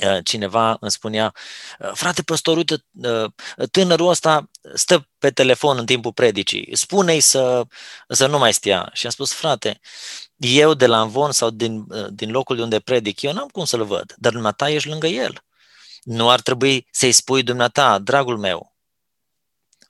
uh, 0.06 0.18
cineva 0.25 0.76
îmi 0.80 0.90
spunea, 0.90 1.35
uh, 1.78 1.90
frate 1.95 2.23
păstor, 2.23 2.56
uite, 2.56 2.85
tânărul 3.71 4.09
ăsta 4.09 4.50
stă 4.75 5.09
pe 5.19 5.31
telefon 5.31 5.79
în 5.79 5.87
timpul 5.87 6.13
predicii, 6.13 6.77
spune-i 6.77 7.21
să, 7.21 7.67
să 8.09 8.27
nu 8.27 8.39
mai 8.39 8.55
stia. 8.55 8.91
Și 8.93 9.07
am 9.07 9.13
spus, 9.13 9.33
frate, 9.33 9.81
eu 10.37 10.75
de 10.75 10.87
la 10.87 11.01
Învon 11.01 11.33
sau 11.33 11.51
din, 11.51 11.85
uh, 11.89 12.07
din 12.11 12.31
locul 12.31 12.57
de 12.57 12.63
unde 12.63 12.81
predic, 12.81 13.23
eu 13.23 13.33
n-am 13.33 13.49
cum 13.49 13.65
să-l 13.65 13.85
văd, 13.85 14.15
dar 14.17 14.33
dumneata 14.33 14.71
ești 14.71 14.89
lângă 14.89 15.07
el. 15.07 15.45
Nu 16.03 16.31
ar 16.31 16.41
trebui 16.41 16.89
să-i 16.91 17.13
spui 17.13 17.43
dumneata, 17.43 17.99
dragul 17.99 18.39
meu, 18.39 18.77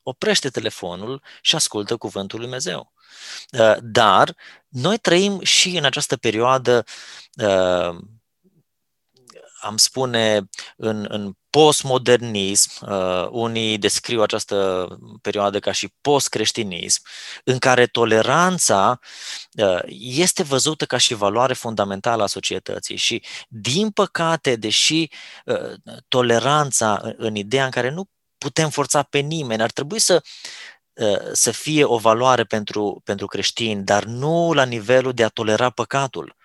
oprește 0.02 0.48
telefonul 0.48 1.22
și 1.40 1.54
ascultă 1.54 1.96
cuvântul 1.96 2.38
lui 2.38 2.46
Dumnezeu. 2.46 2.92
Uh, 3.52 3.76
dar 3.80 4.36
noi 4.68 4.98
trăim 4.98 5.40
și 5.40 5.76
în 5.76 5.84
această 5.84 6.16
perioadă 6.16 6.84
uh, 7.34 7.96
am 9.60 9.76
spune, 9.76 10.48
în, 10.76 11.06
în 11.08 11.32
postmodernism, 11.56 12.70
uh, 12.80 13.28
unii 13.30 13.78
descriu 13.78 14.22
această 14.22 14.88
perioadă 15.22 15.58
ca 15.58 15.72
și 15.72 15.94
postcreștinism, 16.00 17.02
în 17.44 17.58
care 17.58 17.86
toleranța 17.86 18.98
uh, 19.52 19.80
este 19.98 20.42
văzută 20.42 20.84
ca 20.84 20.96
și 20.96 21.14
valoare 21.14 21.52
fundamentală 21.52 22.22
a 22.22 22.26
societății 22.26 22.96
și, 22.96 23.22
din 23.48 23.90
păcate, 23.90 24.56
deși 24.56 25.08
uh, 25.44 25.72
toleranța 26.08 27.00
în 27.16 27.34
ideea 27.34 27.64
în 27.64 27.70
care 27.70 27.90
nu 27.90 28.04
putem 28.38 28.70
forța 28.70 29.02
pe 29.02 29.18
nimeni, 29.18 29.62
ar 29.62 29.70
trebui 29.70 29.98
să 29.98 30.22
uh, 30.92 31.18
să 31.32 31.50
fie 31.50 31.84
o 31.84 31.96
valoare 31.96 32.44
pentru, 32.44 33.00
pentru 33.04 33.26
creștini, 33.26 33.84
dar 33.84 34.04
nu 34.04 34.52
la 34.52 34.64
nivelul 34.64 35.12
de 35.12 35.24
a 35.24 35.28
tolera 35.28 35.70
păcatul. 35.70 36.36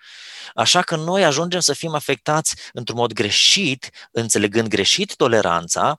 Așa 0.54 0.82
că 0.82 0.96
noi 0.96 1.24
ajungem 1.24 1.60
să 1.60 1.72
fim 1.72 1.94
afectați 1.94 2.54
într-un 2.72 2.96
mod 2.96 3.12
greșit, 3.12 3.90
înțelegând 4.10 4.68
greșit 4.68 5.14
toleranța, 5.16 5.98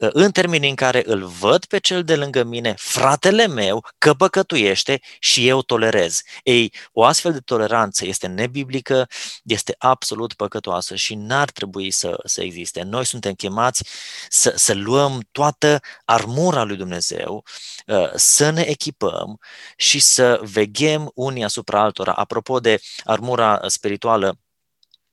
ă, 0.00 0.08
în 0.12 0.30
termenii 0.30 0.68
în 0.68 0.74
care 0.74 1.02
îl 1.06 1.24
văd 1.24 1.64
pe 1.64 1.78
cel 1.78 2.04
de 2.04 2.16
lângă 2.16 2.44
mine, 2.44 2.74
fratele 2.78 3.46
meu, 3.46 3.84
că 3.98 4.14
păcătuiește 4.14 5.00
și 5.18 5.48
eu 5.48 5.62
tolerez. 5.62 6.20
Ei, 6.42 6.72
o 6.92 7.04
astfel 7.04 7.32
de 7.32 7.38
toleranță 7.38 8.06
este 8.06 8.26
nebiblică, 8.26 9.08
este 9.42 9.74
absolut 9.78 10.32
păcătoasă 10.32 10.94
și 10.94 11.14
n-ar 11.14 11.50
trebui 11.50 11.90
să, 11.90 12.20
să 12.24 12.42
existe. 12.42 12.82
Noi 12.82 13.04
suntem 13.04 13.32
chemați 13.32 13.84
să, 14.28 14.52
să 14.56 14.74
luăm 14.74 15.28
toată 15.32 15.80
armura 16.04 16.62
lui 16.62 16.76
Dumnezeu, 16.76 17.44
ă, 17.88 18.10
să 18.14 18.50
ne 18.50 18.62
echipăm 18.62 19.38
și 19.76 19.98
să 19.98 20.40
veghem 20.42 21.10
unii 21.14 21.44
asupra 21.44 21.80
altora. 21.80 22.12
Apropo 22.12 22.60
de 22.60 22.80
armura 23.04 23.60
spirituală 23.72 24.38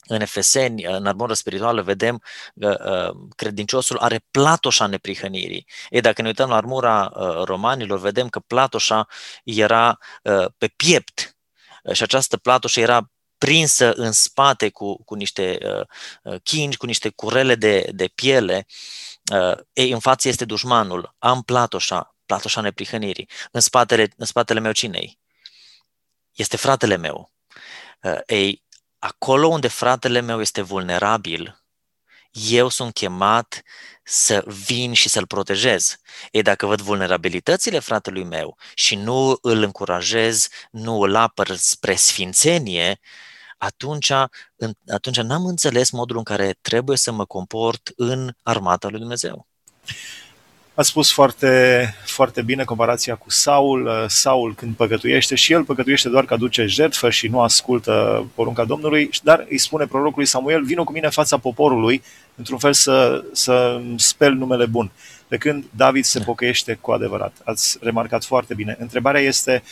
în 0.07 0.21
Efeseni, 0.21 0.83
în 0.83 1.05
armură 1.05 1.33
spirituală, 1.33 1.81
vedem 1.81 2.21
că 2.59 3.11
uh, 3.15 3.27
credinciosul 3.35 3.97
are 3.97 4.25
platoșa 4.31 4.85
neprihănirii. 4.85 5.67
Ei, 5.89 6.01
dacă 6.01 6.21
ne 6.21 6.27
uităm 6.27 6.49
la 6.49 6.55
armura 6.55 7.11
uh, 7.13 7.43
romanilor, 7.43 7.99
vedem 7.99 8.29
că 8.29 8.39
platoșa 8.39 9.07
era 9.43 9.97
uh, 10.23 10.45
pe 10.57 10.67
piept 10.67 11.37
și 11.91 12.03
această 12.03 12.37
platoșă 12.37 12.79
era 12.79 13.11
prinsă 13.37 13.93
în 13.93 14.11
spate 14.11 14.69
cu, 14.69 15.03
cu 15.03 15.15
niște 15.15 15.57
uh, 16.23 16.41
chingi, 16.43 16.77
cu 16.77 16.85
niște 16.85 17.09
curele 17.09 17.55
de, 17.55 17.89
de 17.91 18.07
piele. 18.15 18.65
Uh, 19.33 19.57
ei, 19.73 19.91
în 19.91 19.99
față 19.99 20.27
este 20.27 20.45
dușmanul. 20.45 21.15
Am 21.17 21.41
platoșa, 21.41 22.15
platoșa 22.25 22.61
neprihănirii. 22.61 23.29
În 23.51 23.61
spatele, 23.61 24.13
în 24.17 24.25
spatele 24.25 24.59
meu 24.59 24.71
cinei? 24.71 25.19
Este 26.31 26.57
fratele 26.57 26.97
meu. 26.97 27.31
Uh, 28.01 28.19
ei, 28.25 28.63
acolo 28.99 29.47
unde 29.47 29.67
fratele 29.67 30.19
meu 30.19 30.41
este 30.41 30.61
vulnerabil, 30.61 31.59
eu 32.31 32.69
sunt 32.69 32.93
chemat 32.93 33.61
să 34.03 34.43
vin 34.65 34.93
și 34.93 35.09
să-l 35.09 35.27
protejez. 35.27 35.97
Ei, 36.31 36.41
dacă 36.41 36.65
văd 36.65 36.81
vulnerabilitățile 36.81 37.79
fratelui 37.79 38.23
meu 38.23 38.57
și 38.73 38.95
nu 38.95 39.37
îl 39.41 39.63
încurajez, 39.63 40.47
nu 40.71 40.99
îl 40.99 41.15
apăr 41.15 41.55
spre 41.55 41.95
sfințenie, 41.95 42.99
atunci, 43.57 44.11
atunci 44.87 45.19
n-am 45.21 45.45
înțeles 45.45 45.89
modul 45.89 46.17
în 46.17 46.23
care 46.23 46.57
trebuie 46.61 46.97
să 46.97 47.11
mă 47.11 47.25
comport 47.25 47.91
în 47.95 48.35
armata 48.43 48.87
lui 48.87 48.99
Dumnezeu. 48.99 49.47
A 50.79 50.81
spus 50.81 51.11
foarte, 51.11 51.93
foarte 52.05 52.41
bine 52.41 52.63
comparația 52.63 53.15
cu 53.15 53.29
Saul. 53.29 53.85
Uh, 53.85 54.05
Saul 54.07 54.55
când 54.55 54.75
păcătuiește 54.75 55.35
și 55.35 55.53
el 55.53 55.63
păcătuiește 55.63 56.09
doar 56.09 56.25
că 56.25 56.33
aduce 56.33 56.65
jertfă 56.65 57.09
și 57.09 57.27
nu 57.27 57.41
ascultă 57.41 58.25
porunca 58.35 58.65
Domnului, 58.65 59.09
dar 59.23 59.45
îi 59.49 59.57
spune 59.57 59.85
prorocului 59.85 60.27
Samuel, 60.27 60.63
vină 60.63 60.83
cu 60.83 60.91
mine 60.91 61.05
în 61.05 61.11
fața 61.11 61.37
poporului, 61.37 62.03
într-un 62.35 62.57
fel 62.57 62.73
să, 62.73 63.23
să 63.31 63.81
spel 63.95 64.33
numele 64.33 64.65
bun. 64.65 64.91
Pe 65.27 65.37
când 65.37 65.65
David 65.75 66.03
se 66.03 66.19
pocăiește 66.19 66.77
cu 66.81 66.91
adevărat. 66.91 67.35
Ați 67.43 67.77
remarcat 67.81 68.23
foarte 68.23 68.53
bine. 68.53 68.77
Întrebarea 68.79 69.21
este, 69.21 69.63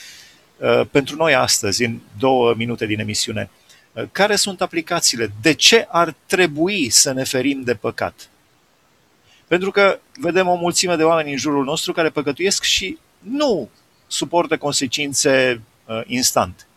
uh, 0.57 0.81
pentru 0.91 1.15
noi 1.15 1.35
astăzi, 1.35 1.83
în 1.83 1.99
două 2.19 2.53
minute 2.57 2.85
din 2.85 2.99
emisiune, 2.99 3.49
uh, 3.93 4.03
care 4.11 4.35
sunt 4.35 4.61
aplicațiile? 4.61 5.31
De 5.41 5.53
ce 5.53 5.87
ar 5.89 6.15
trebui 6.25 6.89
să 6.89 7.13
ne 7.13 7.23
ferim 7.23 7.61
de 7.61 7.73
păcat? 7.73 8.29
Pentru 9.47 9.71
că 9.71 9.99
vedem 10.19 10.47
o 10.47 10.55
mulțime 10.55 10.95
de 10.95 11.03
oameni 11.03 11.31
în 11.31 11.37
jurul 11.37 11.63
nostru 11.63 11.93
care 11.93 12.09
păcătuiesc 12.09 12.63
și 12.63 12.97
nu 13.19 13.69
suportă 14.07 14.57
consecințe 14.57 15.61
uh, 15.85 16.01
instant. 16.05 16.67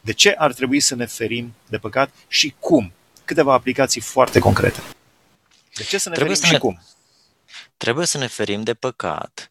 De 0.00 0.12
ce 0.12 0.34
ar 0.38 0.52
trebui 0.52 0.80
să 0.80 0.94
ne 0.94 1.06
ferim 1.06 1.54
de 1.68 1.78
păcat 1.78 2.10
și 2.28 2.54
cum? 2.58 2.92
Câteva 3.24 3.52
aplicații 3.52 4.00
foarte 4.00 4.38
concrete. 4.38 4.80
De 5.74 5.82
ce 5.82 5.98
să 5.98 6.08
ne 6.08 6.14
trebuie 6.14 6.36
ferim 6.36 6.48
să 6.48 6.52
ne, 6.52 6.52
și 6.52 6.58
cum? 6.58 6.82
Trebuie 7.76 8.06
să 8.06 8.18
ne 8.18 8.26
ferim 8.26 8.62
de 8.62 8.74
păcat 8.74 9.50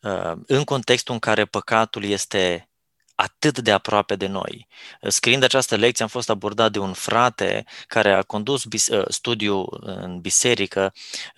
uh, 0.00 0.32
în 0.46 0.64
contextul 0.64 1.14
în 1.14 1.20
care 1.20 1.44
păcatul 1.44 2.04
este 2.04 2.67
atât 3.20 3.58
de 3.58 3.72
aproape 3.72 4.16
de 4.16 4.26
noi. 4.26 4.66
Scriind 5.08 5.42
această 5.42 5.76
lecție 5.76 6.04
am 6.04 6.10
fost 6.10 6.30
abordat 6.30 6.72
de 6.72 6.78
un 6.78 6.92
frate 6.92 7.64
care 7.86 8.12
a 8.12 8.22
condus 8.22 8.64
bis- 8.64 8.88
ă, 8.88 9.04
studiu 9.08 9.66
în 9.80 10.20
biserică 10.20 10.92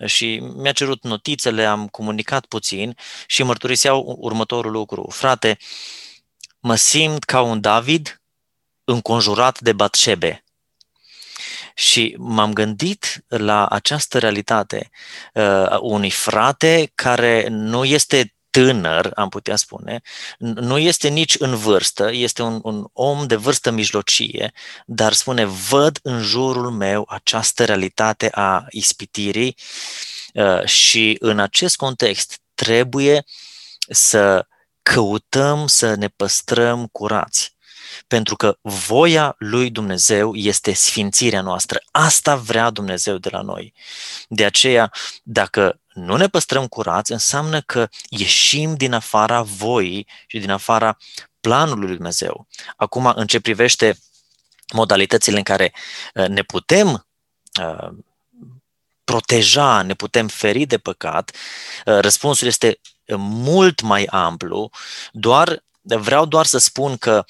și 0.05 0.37
mi-a 0.55 0.71
cerut 0.71 1.03
notițele, 1.03 1.65
am 1.65 1.87
comunicat 1.87 2.45
puțin 2.45 2.97
și 3.27 3.43
mărturiseau 3.43 4.15
următorul 4.19 4.71
lucru. 4.71 5.07
Frate, 5.11 5.57
mă 6.59 6.75
simt 6.75 7.23
ca 7.23 7.41
un 7.41 7.61
David 7.61 8.21
înconjurat 8.83 9.59
de 9.59 9.73
Batșebe. 9.73 10.43
Și 11.75 12.15
m-am 12.17 12.53
gândit 12.53 13.23
la 13.27 13.67
această 13.67 14.19
realitate 14.19 14.89
uh, 15.33 15.77
unui 15.79 16.11
frate 16.11 16.91
care 16.95 17.47
nu 17.49 17.85
este 17.85 18.35
tânăr, 18.51 19.11
am 19.15 19.29
putea 19.29 19.55
spune, 19.55 20.01
nu 20.37 20.77
este 20.77 21.07
nici 21.07 21.35
în 21.39 21.55
vârstă, 21.55 22.11
este 22.11 22.41
un, 22.41 22.59
un 22.63 22.85
om 22.93 23.27
de 23.27 23.35
vârstă 23.35 23.71
mijlocie, 23.71 24.53
dar 24.85 25.13
spune, 25.13 25.45
văd 25.45 25.99
în 26.01 26.21
jurul 26.21 26.71
meu 26.71 27.05
această 27.09 27.65
realitate 27.65 28.29
a 28.31 28.65
ispitirii 28.69 29.55
uh, 30.33 30.65
și 30.65 31.15
în 31.19 31.39
acest 31.39 31.75
context 31.75 32.39
trebuie 32.53 33.25
să 33.89 34.45
căutăm 34.81 35.67
să 35.67 35.95
ne 35.95 36.07
păstrăm 36.07 36.87
curați. 36.91 37.55
Pentru 38.07 38.35
că 38.35 38.57
voia 38.61 39.35
lui 39.37 39.69
Dumnezeu 39.69 40.35
este 40.35 40.73
sfințirea 40.73 41.41
noastră. 41.41 41.81
Asta 41.91 42.35
vrea 42.35 42.69
Dumnezeu 42.69 43.17
de 43.17 43.29
la 43.31 43.41
noi. 43.41 43.73
De 44.27 44.45
aceea, 44.45 44.91
dacă 45.23 45.80
nu 45.93 46.15
ne 46.15 46.27
păstrăm 46.27 46.67
curați, 46.67 47.11
înseamnă 47.11 47.61
că 47.61 47.89
ieșim 48.09 48.75
din 48.75 48.93
afara 48.93 49.41
voii 49.41 50.07
și 50.27 50.39
din 50.39 50.49
afara 50.49 50.97
planului 51.39 51.85
lui 51.85 51.95
Dumnezeu. 51.95 52.47
Acum, 52.75 53.13
în 53.15 53.27
ce 53.27 53.39
privește 53.39 53.97
modalitățile 54.73 55.37
în 55.37 55.43
care 55.43 55.73
uh, 56.13 56.27
ne 56.27 56.41
putem 56.41 57.07
uh, 57.61 57.89
proteja, 59.03 59.81
ne 59.81 59.93
putem 59.93 60.27
feri 60.27 60.65
de 60.65 60.77
păcat, 60.77 61.31
uh, 61.85 61.99
răspunsul 61.99 62.47
este 62.47 62.79
mult 63.17 63.81
mai 63.81 64.05
amplu, 64.05 64.69
doar 65.11 65.63
vreau 65.81 66.25
doar 66.25 66.45
să 66.45 66.57
spun 66.57 66.97
că 66.97 67.25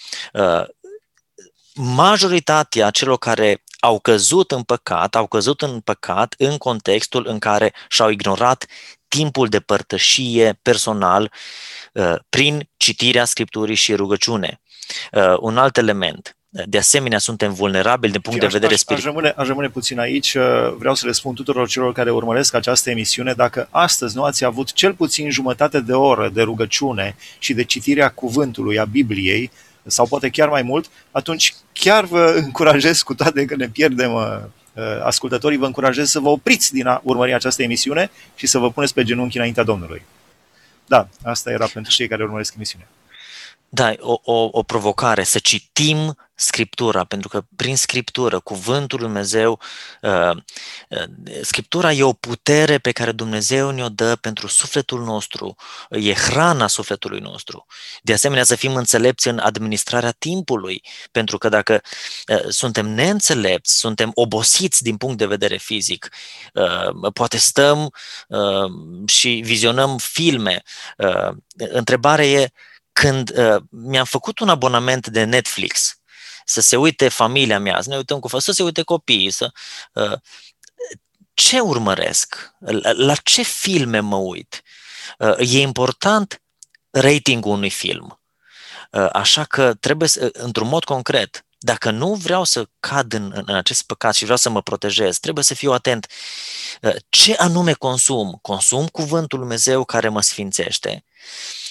majoritatea 1.73 2.89
celor 2.89 3.17
care 3.17 3.63
au 3.81 3.99
căzut 3.99 4.51
în 4.51 4.63
păcat, 4.63 5.15
au 5.15 5.27
căzut 5.27 5.61
în 5.61 5.79
păcat 5.79 6.35
în 6.37 6.57
contextul 6.57 7.25
în 7.27 7.39
care 7.39 7.73
și-au 7.89 8.09
ignorat 8.09 8.65
timpul 9.07 9.47
de 9.47 9.59
părtășie 9.59 10.59
personal 10.61 11.31
uh, 11.93 12.15
prin 12.29 12.69
citirea 12.77 13.25
Scripturii 13.25 13.75
și 13.75 13.95
rugăciune. 13.95 14.61
Uh, 15.11 15.37
un 15.39 15.57
alt 15.57 15.77
element, 15.77 16.35
de 16.49 16.77
asemenea, 16.77 17.17
suntem 17.17 17.53
vulnerabili 17.53 18.11
din 18.11 18.21
punct 18.21 18.39
de 18.39 18.47
vedere 18.47 18.75
spiritual. 18.75 19.09
Aș 19.09 19.15
rămâne, 19.15 19.33
aș 19.37 19.47
rămâne 19.47 19.69
puțin 19.69 19.99
aici. 19.99 20.33
Uh, 20.33 20.43
vreau 20.77 20.95
să 20.95 21.05
le 21.05 21.11
spun 21.11 21.33
tuturor 21.33 21.67
celor 21.67 21.93
care 21.93 22.11
urmăresc 22.11 22.53
această 22.53 22.89
emisiune, 22.89 23.33
dacă 23.33 23.67
astăzi 23.71 24.15
nu 24.15 24.23
ați 24.23 24.45
avut 24.45 24.73
cel 24.73 24.93
puțin 24.93 25.29
jumătate 25.29 25.79
de 25.79 25.93
oră 25.93 26.29
de 26.29 26.41
rugăciune 26.41 27.15
și 27.39 27.53
de 27.53 27.63
citirea 27.63 28.09
cuvântului, 28.09 28.79
a 28.79 28.85
Bibliei, 28.85 29.51
sau 29.85 30.07
poate 30.07 30.29
chiar 30.29 30.49
mai 30.49 30.61
mult, 30.61 30.89
atunci 31.11 31.55
chiar 31.73 32.05
vă 32.05 32.33
încurajez, 32.43 33.01
cu 33.01 33.13
toate 33.13 33.45
că 33.45 33.55
ne 33.55 33.69
pierdem 33.69 34.13
uh, 34.13 34.37
uh, 34.73 34.83
ascultătorii, 35.03 35.57
vă 35.57 35.65
încurajez 35.65 36.09
să 36.09 36.19
vă 36.19 36.29
opriți 36.29 36.73
din 36.73 36.87
a 36.87 37.01
urmări 37.03 37.33
această 37.33 37.63
emisiune 37.63 38.11
și 38.35 38.47
să 38.47 38.57
vă 38.57 38.71
puneți 38.71 38.93
pe 38.93 39.03
genunchi 39.03 39.37
înaintea 39.37 39.63
Domnului. 39.63 40.01
Da, 40.85 41.07
asta 41.23 41.51
era 41.51 41.67
pentru 41.73 41.91
cei 41.91 42.07
care 42.07 42.23
urmăresc 42.23 42.53
emisiunea. 42.55 42.87
Da, 43.69 43.93
o, 43.99 44.19
o, 44.23 44.49
o 44.51 44.63
provocare, 44.63 45.23
să 45.23 45.39
citim 45.39 46.17
Scriptura, 46.41 47.03
pentru 47.03 47.29
că 47.29 47.43
prin 47.55 47.75
Scriptură, 47.75 48.39
Cuvântul 48.39 48.99
Lui 48.99 49.07
Dumnezeu, 49.07 49.59
uh, 50.01 50.35
uh, 50.89 51.03
Scriptura 51.41 51.91
e 51.91 52.03
o 52.03 52.13
putere 52.13 52.77
pe 52.77 52.91
care 52.91 53.11
Dumnezeu 53.11 53.69
ne-o 53.69 53.89
dă 53.89 54.15
pentru 54.15 54.47
sufletul 54.47 55.03
nostru, 55.03 55.55
e 55.89 56.13
hrana 56.13 56.67
sufletului 56.67 57.19
nostru. 57.19 57.65
De 58.01 58.13
asemenea, 58.13 58.43
să 58.43 58.55
fim 58.55 58.75
înțelepți 58.75 59.27
în 59.27 59.39
administrarea 59.39 60.11
timpului, 60.11 60.83
pentru 61.11 61.37
că 61.37 61.49
dacă 61.49 61.81
uh, 62.27 62.43
suntem 62.47 62.87
neînțelepți, 62.87 63.77
suntem 63.77 64.11
obosiți 64.13 64.83
din 64.83 64.97
punct 64.97 65.17
de 65.17 65.25
vedere 65.25 65.57
fizic, 65.57 66.09
poate 67.13 67.37
stăm 67.37 67.93
și 69.05 69.41
vizionăm 69.43 69.97
filme. 69.97 70.61
Întrebarea 71.57 72.25
e, 72.25 72.51
când 72.93 73.37
uh, 73.37 73.61
mi-am 73.69 74.05
făcut 74.05 74.39
un 74.39 74.49
abonament 74.49 75.07
de 75.07 75.23
Netflix, 75.23 76.00
să 76.51 76.61
se 76.61 76.75
uite 76.75 77.09
familia 77.09 77.59
mea, 77.59 77.81
să 77.81 77.89
ne 77.89 77.95
uităm 77.95 78.19
cu 78.19 78.39
să 78.39 78.51
se 78.51 78.63
uite 78.63 78.81
copiii, 78.81 79.31
să, 79.31 79.51
uh, 79.93 80.13
ce 81.33 81.59
urmăresc? 81.59 82.53
La, 82.59 82.91
la 82.91 83.15
ce 83.15 83.41
filme 83.41 83.99
mă 83.99 84.15
uit? 84.15 84.61
Uh, 85.17 85.35
e 85.37 85.61
important 85.61 86.41
ratingul 86.89 87.51
unui 87.51 87.69
film. 87.69 88.21
Uh, 88.91 89.09
așa 89.11 89.43
că 89.43 89.73
trebuie, 89.73 90.07
să, 90.07 90.29
într-un 90.33 90.67
mod 90.67 90.83
concret, 90.83 91.45
dacă 91.63 91.91
nu 91.91 92.13
vreau 92.13 92.43
să 92.43 92.67
cad 92.79 93.13
în, 93.13 93.31
în 93.45 93.55
acest 93.55 93.83
păcat 93.83 94.13
și 94.15 94.23
vreau 94.23 94.37
să 94.37 94.49
mă 94.49 94.61
protejez, 94.61 95.17
trebuie 95.19 95.43
să 95.43 95.53
fiu 95.53 95.71
atent. 95.71 96.07
Uh, 96.81 96.95
ce 97.09 97.33
anume 97.33 97.73
consum. 97.73 98.39
Consum 98.41 98.87
cuvântul 98.87 99.39
Lui 99.39 99.47
Dumnezeu 99.47 99.85
care 99.85 100.09
mă 100.09 100.21
sfințește. 100.21 101.03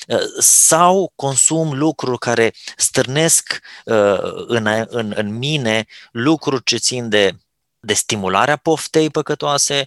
Uh, 0.09 0.19
sau 0.39 1.13
consum 1.17 1.79
lucruri 1.79 2.19
care 2.19 2.55
stârnesc 2.77 3.61
uh, 3.85 4.19
în, 4.47 4.67
în, 4.89 5.13
în 5.17 5.39
mine 5.39 5.87
lucruri 6.11 6.65
ce 6.65 6.77
țin 6.77 7.09
de 7.09 7.37
de 7.83 7.93
stimularea 7.93 8.57
poftei 8.57 9.11
păcătoase, 9.11 9.87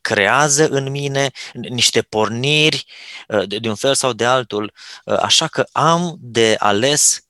creează 0.00 0.68
în 0.68 0.90
mine 0.90 1.30
niște 1.52 2.02
porniri 2.02 2.86
de 3.46 3.68
un 3.68 3.74
fel 3.74 3.94
sau 3.94 4.12
de 4.12 4.24
altul, 4.24 4.72
așa 5.04 5.46
că 5.46 5.66
am 5.72 6.16
de 6.20 6.56
ales 6.58 7.27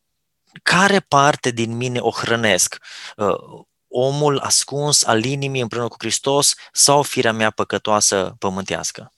care 0.63 1.01
parte 1.01 1.51
din 1.51 1.77
mine 1.77 1.99
o 1.99 2.11
hrănesc? 2.11 2.77
Uh, 3.17 3.65
omul 3.89 4.39
ascuns 4.39 5.05
al 5.05 5.25
inimii 5.25 5.61
împreună 5.61 5.89
cu 5.89 5.97
Hristos 5.99 6.55
sau 6.73 7.03
firea 7.03 7.33
mea 7.33 7.51
păcătoasă 7.51 8.35
pământească? 8.39 9.13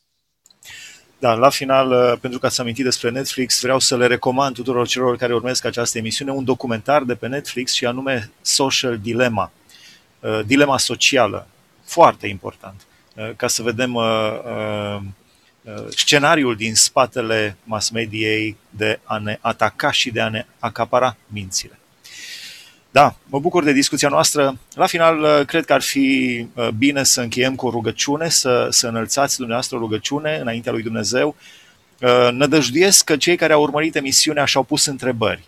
Da, 1.18 1.34
la 1.34 1.50
final, 1.50 1.90
uh, 1.90 2.18
pentru 2.20 2.38
că 2.38 2.46
ați 2.46 2.60
amintit 2.60 2.84
despre 2.84 3.10
Netflix, 3.10 3.60
vreau 3.60 3.78
să 3.78 3.96
le 3.96 4.06
recomand 4.06 4.54
tuturor 4.54 4.86
celor 4.86 5.16
care 5.16 5.34
urmesc 5.34 5.64
această 5.64 5.98
emisiune 5.98 6.30
un 6.30 6.44
documentar 6.44 7.02
de 7.02 7.14
pe 7.14 7.26
Netflix 7.26 7.72
și 7.72 7.86
anume 7.86 8.30
Social 8.40 8.98
Dilemma, 8.98 9.50
uh, 10.20 10.40
dilema 10.46 10.78
socială, 10.78 11.46
foarte 11.84 12.26
important, 12.26 12.80
ca 13.36 13.46
să 13.46 13.62
vedem 13.62 13.94
Uh, 13.94 15.00
scenariul 15.88 16.56
din 16.56 16.74
spatele 16.74 17.56
mass 17.64 17.90
mediei 17.90 18.56
de 18.70 19.00
a 19.04 19.18
ne 19.18 19.38
ataca 19.40 19.90
și 19.90 20.10
de 20.10 20.20
a 20.20 20.28
ne 20.28 20.46
acapara 20.58 21.16
mințile. 21.26 21.80
Da, 22.92 23.16
mă 23.26 23.38
bucur 23.38 23.64
de 23.64 23.72
discuția 23.72 24.08
noastră. 24.08 24.58
La 24.74 24.86
final, 24.86 25.20
uh, 25.20 25.46
cred 25.46 25.64
că 25.64 25.72
ar 25.72 25.82
fi 25.82 26.46
uh, 26.54 26.68
bine 26.68 27.04
să 27.04 27.20
încheiem 27.20 27.54
cu 27.54 27.66
o 27.66 27.70
rugăciune, 27.70 28.28
să, 28.28 28.66
să 28.70 28.86
înălțați 28.86 29.36
dumneavoastră 29.36 29.76
o 29.76 29.80
rugăciune 29.80 30.38
înaintea 30.40 30.72
lui 30.72 30.82
Dumnezeu. 30.82 31.36
Nădăjduiesc 32.32 33.04
că 33.04 33.16
cei 33.16 33.36
care 33.36 33.52
au 33.52 33.62
urmărit 33.62 33.96
emisiunea 33.96 34.44
și-au 34.44 34.62
pus 34.62 34.86
întrebări. 34.86 35.42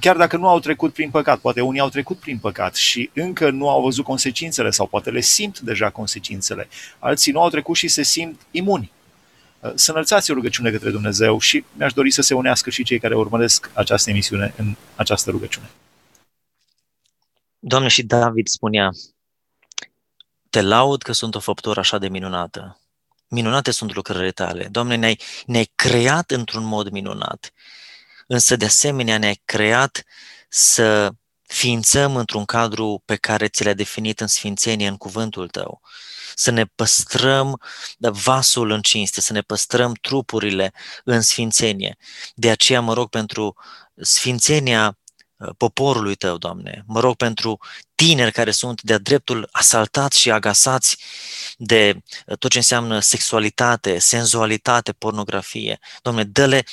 Chiar 0.00 0.16
dacă 0.16 0.36
nu 0.36 0.48
au 0.48 0.60
trecut 0.60 0.92
prin 0.92 1.10
păcat, 1.10 1.38
poate 1.38 1.60
unii 1.60 1.80
au 1.80 1.88
trecut 1.88 2.18
prin 2.18 2.38
păcat 2.38 2.74
și 2.74 3.10
încă 3.14 3.50
nu 3.50 3.68
au 3.68 3.82
văzut 3.82 4.04
consecințele 4.04 4.70
sau 4.70 4.86
poate 4.86 5.10
le 5.10 5.20
simt 5.20 5.60
deja 5.60 5.90
consecințele. 5.90 6.68
Alții 6.98 7.32
nu 7.32 7.40
au 7.40 7.48
trecut 7.48 7.76
și 7.76 7.88
se 7.88 8.02
simt 8.02 8.40
imuni 8.50 8.90
să 9.74 9.90
înălțați 9.90 10.30
o 10.30 10.34
rugăciune 10.34 10.70
către 10.70 10.90
Dumnezeu 10.90 11.38
și 11.38 11.64
mi-aș 11.72 11.92
dori 11.92 12.10
să 12.10 12.22
se 12.22 12.34
unească 12.34 12.70
și 12.70 12.84
cei 12.84 12.98
care 12.98 13.16
urmăresc 13.16 13.70
această 13.72 14.10
emisiune 14.10 14.54
în 14.56 14.76
această 14.96 15.30
rugăciune. 15.30 15.70
Doamne, 17.58 17.88
și 17.88 18.02
David 18.02 18.46
spunea, 18.46 18.90
te 20.50 20.60
laud 20.60 21.02
că 21.02 21.12
sunt 21.12 21.34
o 21.34 21.40
făptură 21.40 21.80
așa 21.80 21.98
de 21.98 22.08
minunată. 22.08 22.80
Minunate 23.28 23.70
sunt 23.70 23.94
lucrările 23.94 24.30
tale. 24.30 24.68
Doamne, 24.70 24.96
ne-ai, 24.96 25.20
ne-ai 25.46 25.70
creat 25.74 26.30
într-un 26.30 26.64
mod 26.64 26.88
minunat. 26.88 27.52
Însă, 28.26 28.56
de 28.56 28.64
asemenea, 28.64 29.18
ne-ai 29.18 29.40
creat 29.44 30.04
să 30.48 31.10
ființăm 31.46 32.16
într-un 32.16 32.44
cadru 32.44 33.02
pe 33.04 33.16
care 33.16 33.48
ți 33.48 33.64
l-ai 33.64 33.74
definit 33.74 34.20
în 34.20 34.26
sfințenie, 34.26 34.88
în 34.88 34.96
cuvântul 34.96 35.48
tău 35.48 35.80
să 36.34 36.50
ne 36.50 36.64
păstrăm 36.64 37.60
vasul 37.98 38.70
în 38.70 38.82
cinste, 38.82 39.20
să 39.20 39.32
ne 39.32 39.40
păstrăm 39.40 39.94
trupurile 40.00 40.72
în 41.04 41.20
sfințenie. 41.20 41.96
De 42.34 42.50
aceea 42.50 42.80
mă 42.80 42.92
rog 42.92 43.08
pentru 43.08 43.56
sfințenia 43.94 44.98
uh, 45.36 45.48
poporului 45.56 46.14
tău, 46.14 46.36
Doamne. 46.36 46.84
Mă 46.86 47.00
rog 47.00 47.16
pentru 47.16 47.58
tineri 47.94 48.32
care 48.32 48.50
sunt 48.50 48.82
de-a 48.82 48.98
dreptul 48.98 49.48
asaltați 49.52 50.18
și 50.18 50.30
agasați 50.30 50.96
de 51.56 52.02
uh, 52.26 52.36
tot 52.38 52.50
ce 52.50 52.58
înseamnă 52.58 53.00
sexualitate, 53.00 53.98
senzualitate, 53.98 54.92
pornografie. 54.92 55.78
Doamne, 56.02 56.24
dă-le 56.24 56.64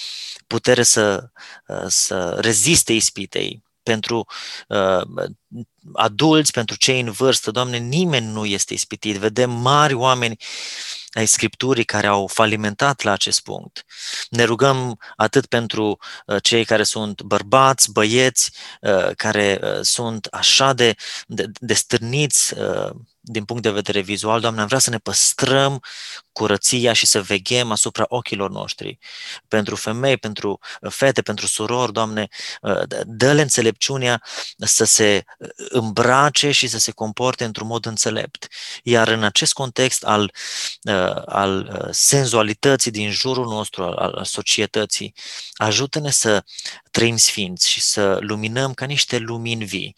putere 0.47 0.83
să, 0.83 1.29
uh, 1.67 1.85
să 1.87 2.37
reziste 2.39 2.93
ispitei 2.93 3.63
pentru 3.83 4.25
uh, 4.67 5.01
adulți, 5.93 6.51
pentru 6.51 6.75
cei 6.75 6.99
în 6.99 7.11
vârstă, 7.11 7.51
Doamne, 7.51 7.77
nimeni 7.77 8.25
nu 8.25 8.45
este 8.45 8.73
ispitit. 8.73 9.15
Vedem 9.15 9.51
mari 9.51 9.93
oameni 9.93 10.37
ai 11.11 11.25
Scripturii 11.25 11.83
care 11.83 12.07
au 12.07 12.27
falimentat 12.27 13.01
la 13.01 13.11
acest 13.11 13.41
punct. 13.41 13.85
Ne 14.29 14.43
rugăm 14.43 14.99
atât 15.15 15.45
pentru 15.45 15.97
uh, 16.25 16.43
cei 16.43 16.65
care 16.65 16.83
sunt 16.83 17.21
bărbați, 17.21 17.91
băieți, 17.91 18.51
uh, 18.81 19.09
care 19.15 19.59
uh, 19.63 19.79
sunt 19.81 20.25
așa 20.25 20.73
de, 20.73 20.95
de, 21.27 21.45
de 21.59 21.73
stârniți 21.73 22.53
din 23.23 23.45
punct 23.45 23.61
de 23.61 23.69
vedere 23.69 24.01
vizual, 24.01 24.39
Doamne, 24.39 24.61
am 24.61 24.67
vrea 24.67 24.79
să 24.79 24.89
ne 24.89 24.97
păstrăm 24.97 25.83
curăția 26.31 26.93
și 26.93 27.05
să 27.05 27.21
veghem 27.21 27.71
asupra 27.71 28.05
ochilor 28.07 28.49
noștri. 28.49 28.97
Pentru 29.47 29.75
femei, 29.75 30.17
pentru 30.17 30.59
fete, 30.89 31.21
pentru 31.21 31.47
surori, 31.47 31.93
Doamne, 31.93 32.27
dă-le 33.05 33.41
înțelepciunea 33.41 34.23
să 34.57 34.83
se 34.83 35.23
îmbrace 35.69 36.51
și 36.51 36.67
să 36.67 36.77
se 36.77 36.91
comporte 36.91 37.43
într-un 37.43 37.67
mod 37.67 37.85
înțelept. 37.85 38.47
Iar 38.83 39.07
în 39.07 39.23
acest 39.23 39.53
context 39.53 40.03
al, 40.03 40.33
al 41.25 41.87
senzualității 41.91 42.91
din 42.91 43.11
jurul 43.11 43.45
nostru, 43.45 43.83
al, 43.83 43.95
al 43.97 44.25
societății, 44.25 45.13
ajută-ne 45.53 46.11
să 46.11 46.43
trăim 46.91 47.17
sfinți 47.17 47.69
și 47.69 47.81
să 47.81 48.17
luminăm 48.19 48.73
ca 48.73 48.85
niște 48.85 49.17
lumini 49.17 49.65
vii, 49.65 49.95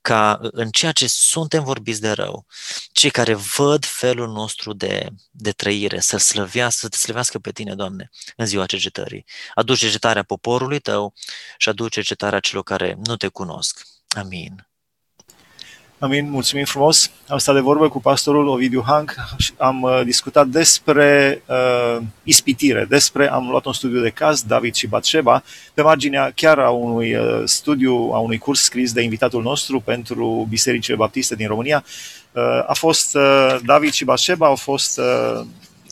ca 0.00 0.38
în 0.40 0.70
ceea 0.70 0.92
ce 0.92 1.06
suntem 1.08 1.64
vorbiți 1.64 2.00
de 2.00 2.10
rău, 2.10 2.46
cei 2.92 3.10
care 3.10 3.34
văd 3.34 3.84
felul 3.84 4.28
nostru 4.28 4.72
de, 4.72 5.08
de 5.30 5.52
trăire, 5.52 6.00
să 6.00 6.16
slăvească, 6.16 6.78
să 6.80 6.88
te 6.88 6.96
slăvească 6.96 7.38
pe 7.38 7.52
tine, 7.52 7.74
Doamne, 7.74 8.10
în 8.36 8.46
ziua 8.46 8.66
cercetării. 8.66 9.24
Aduce 9.54 9.80
cercetarea 9.80 10.22
poporului 10.22 10.78
tău 10.78 11.14
și 11.58 11.68
aduce 11.68 11.88
cercetarea 11.90 12.40
celor 12.40 12.62
care 12.62 12.96
nu 13.04 13.16
te 13.16 13.28
cunosc. 13.28 13.86
Amin. 14.08 14.69
Amin, 16.02 16.30
mulțumim 16.30 16.64
frumos. 16.64 17.10
Am 17.28 17.38
stat 17.38 17.54
de 17.54 17.60
vorbă 17.60 17.88
cu 17.88 18.00
pastorul 18.00 18.46
Ovidiu 18.46 18.82
Hank, 18.86 19.14
am 19.56 19.82
uh, 19.82 20.00
discutat 20.04 20.46
despre 20.46 21.42
uh, 21.46 22.02
ispitire, 22.22 22.86
despre, 22.88 23.30
am 23.30 23.48
luat 23.48 23.64
un 23.64 23.72
studiu 23.72 24.00
de 24.00 24.10
caz, 24.10 24.42
David 24.42 24.74
și 24.74 24.86
Batșeba, 24.86 25.42
pe 25.74 25.82
marginea 25.82 26.32
chiar 26.34 26.58
a 26.58 26.70
unui 26.70 27.14
uh, 27.14 27.42
studiu, 27.44 27.94
a 27.94 28.18
unui 28.18 28.38
curs 28.38 28.62
scris 28.62 28.92
de 28.92 29.02
invitatul 29.02 29.42
nostru 29.42 29.80
pentru 29.80 30.46
bisericile 30.48 30.96
baptiste 30.96 31.34
din 31.34 31.46
România. 31.46 31.84
Uh, 32.32 32.42
a 32.66 32.74
fost, 32.74 33.14
uh, 33.14 33.56
David 33.64 33.92
și 33.92 34.04
Batșeba 34.04 34.46
au 34.46 34.56
fost 34.56 34.98
uh, 34.98 35.40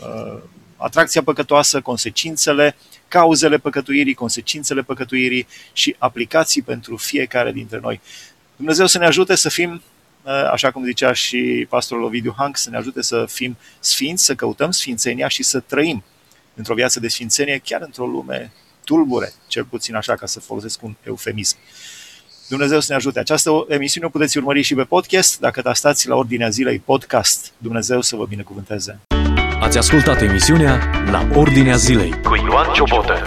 uh, 0.00 0.38
atracția 0.76 1.22
păcătoasă, 1.22 1.80
consecințele, 1.80 2.76
cauzele 3.08 3.58
păcătuirii, 3.58 4.14
consecințele 4.14 4.82
păcătuirii 4.82 5.46
și 5.72 5.96
aplicații 5.98 6.62
pentru 6.62 6.96
fiecare 6.96 7.52
dintre 7.52 7.78
noi. 7.82 8.00
Dumnezeu 8.56 8.86
să 8.86 8.98
ne 8.98 9.06
ajute 9.06 9.34
să 9.34 9.48
fim 9.48 9.70
Uh, 9.70 9.97
așa 10.52 10.70
cum 10.70 10.84
zicea 10.84 11.12
și 11.12 11.66
pastorul 11.68 12.04
Ovidiu 12.04 12.34
Hank, 12.36 12.56
să 12.56 12.70
ne 12.70 12.76
ajute 12.76 13.02
să 13.02 13.24
fim 13.28 13.56
sfinți, 13.80 14.24
să 14.24 14.34
căutăm 14.34 14.70
sfințenia 14.70 15.28
și 15.28 15.42
să 15.42 15.60
trăim 15.60 16.04
într-o 16.54 16.74
viață 16.74 17.00
de 17.00 17.08
sfințenie, 17.08 17.60
chiar 17.64 17.80
într-o 17.82 18.06
lume 18.06 18.52
tulbure, 18.84 19.32
cel 19.46 19.64
puțin 19.64 19.94
așa 19.94 20.14
ca 20.14 20.26
să 20.26 20.40
folosesc 20.40 20.82
un 20.82 20.94
eufemism. 21.02 21.56
Dumnezeu 22.48 22.80
să 22.80 22.86
ne 22.88 22.96
ajute. 22.96 23.18
Această 23.18 23.66
emisiune 23.68 24.06
o 24.06 24.10
puteți 24.10 24.38
urmări 24.38 24.62
și 24.62 24.74
pe 24.74 24.84
podcast, 24.84 25.40
dacă 25.40 25.70
stați 25.74 26.08
la 26.08 26.14
Ordinea 26.14 26.48
Zilei 26.48 26.78
podcast. 26.78 27.52
Dumnezeu 27.58 28.00
să 28.00 28.16
vă 28.16 28.26
binecuvânteze. 28.26 29.00
Ați 29.60 29.78
ascultat 29.78 30.22
emisiunea 30.22 30.90
La 31.10 31.28
Ordinea 31.34 31.76
Zilei 31.76 32.22
cu 32.22 32.34
Ioan 32.34 32.72
Ciobotă. 32.72 33.22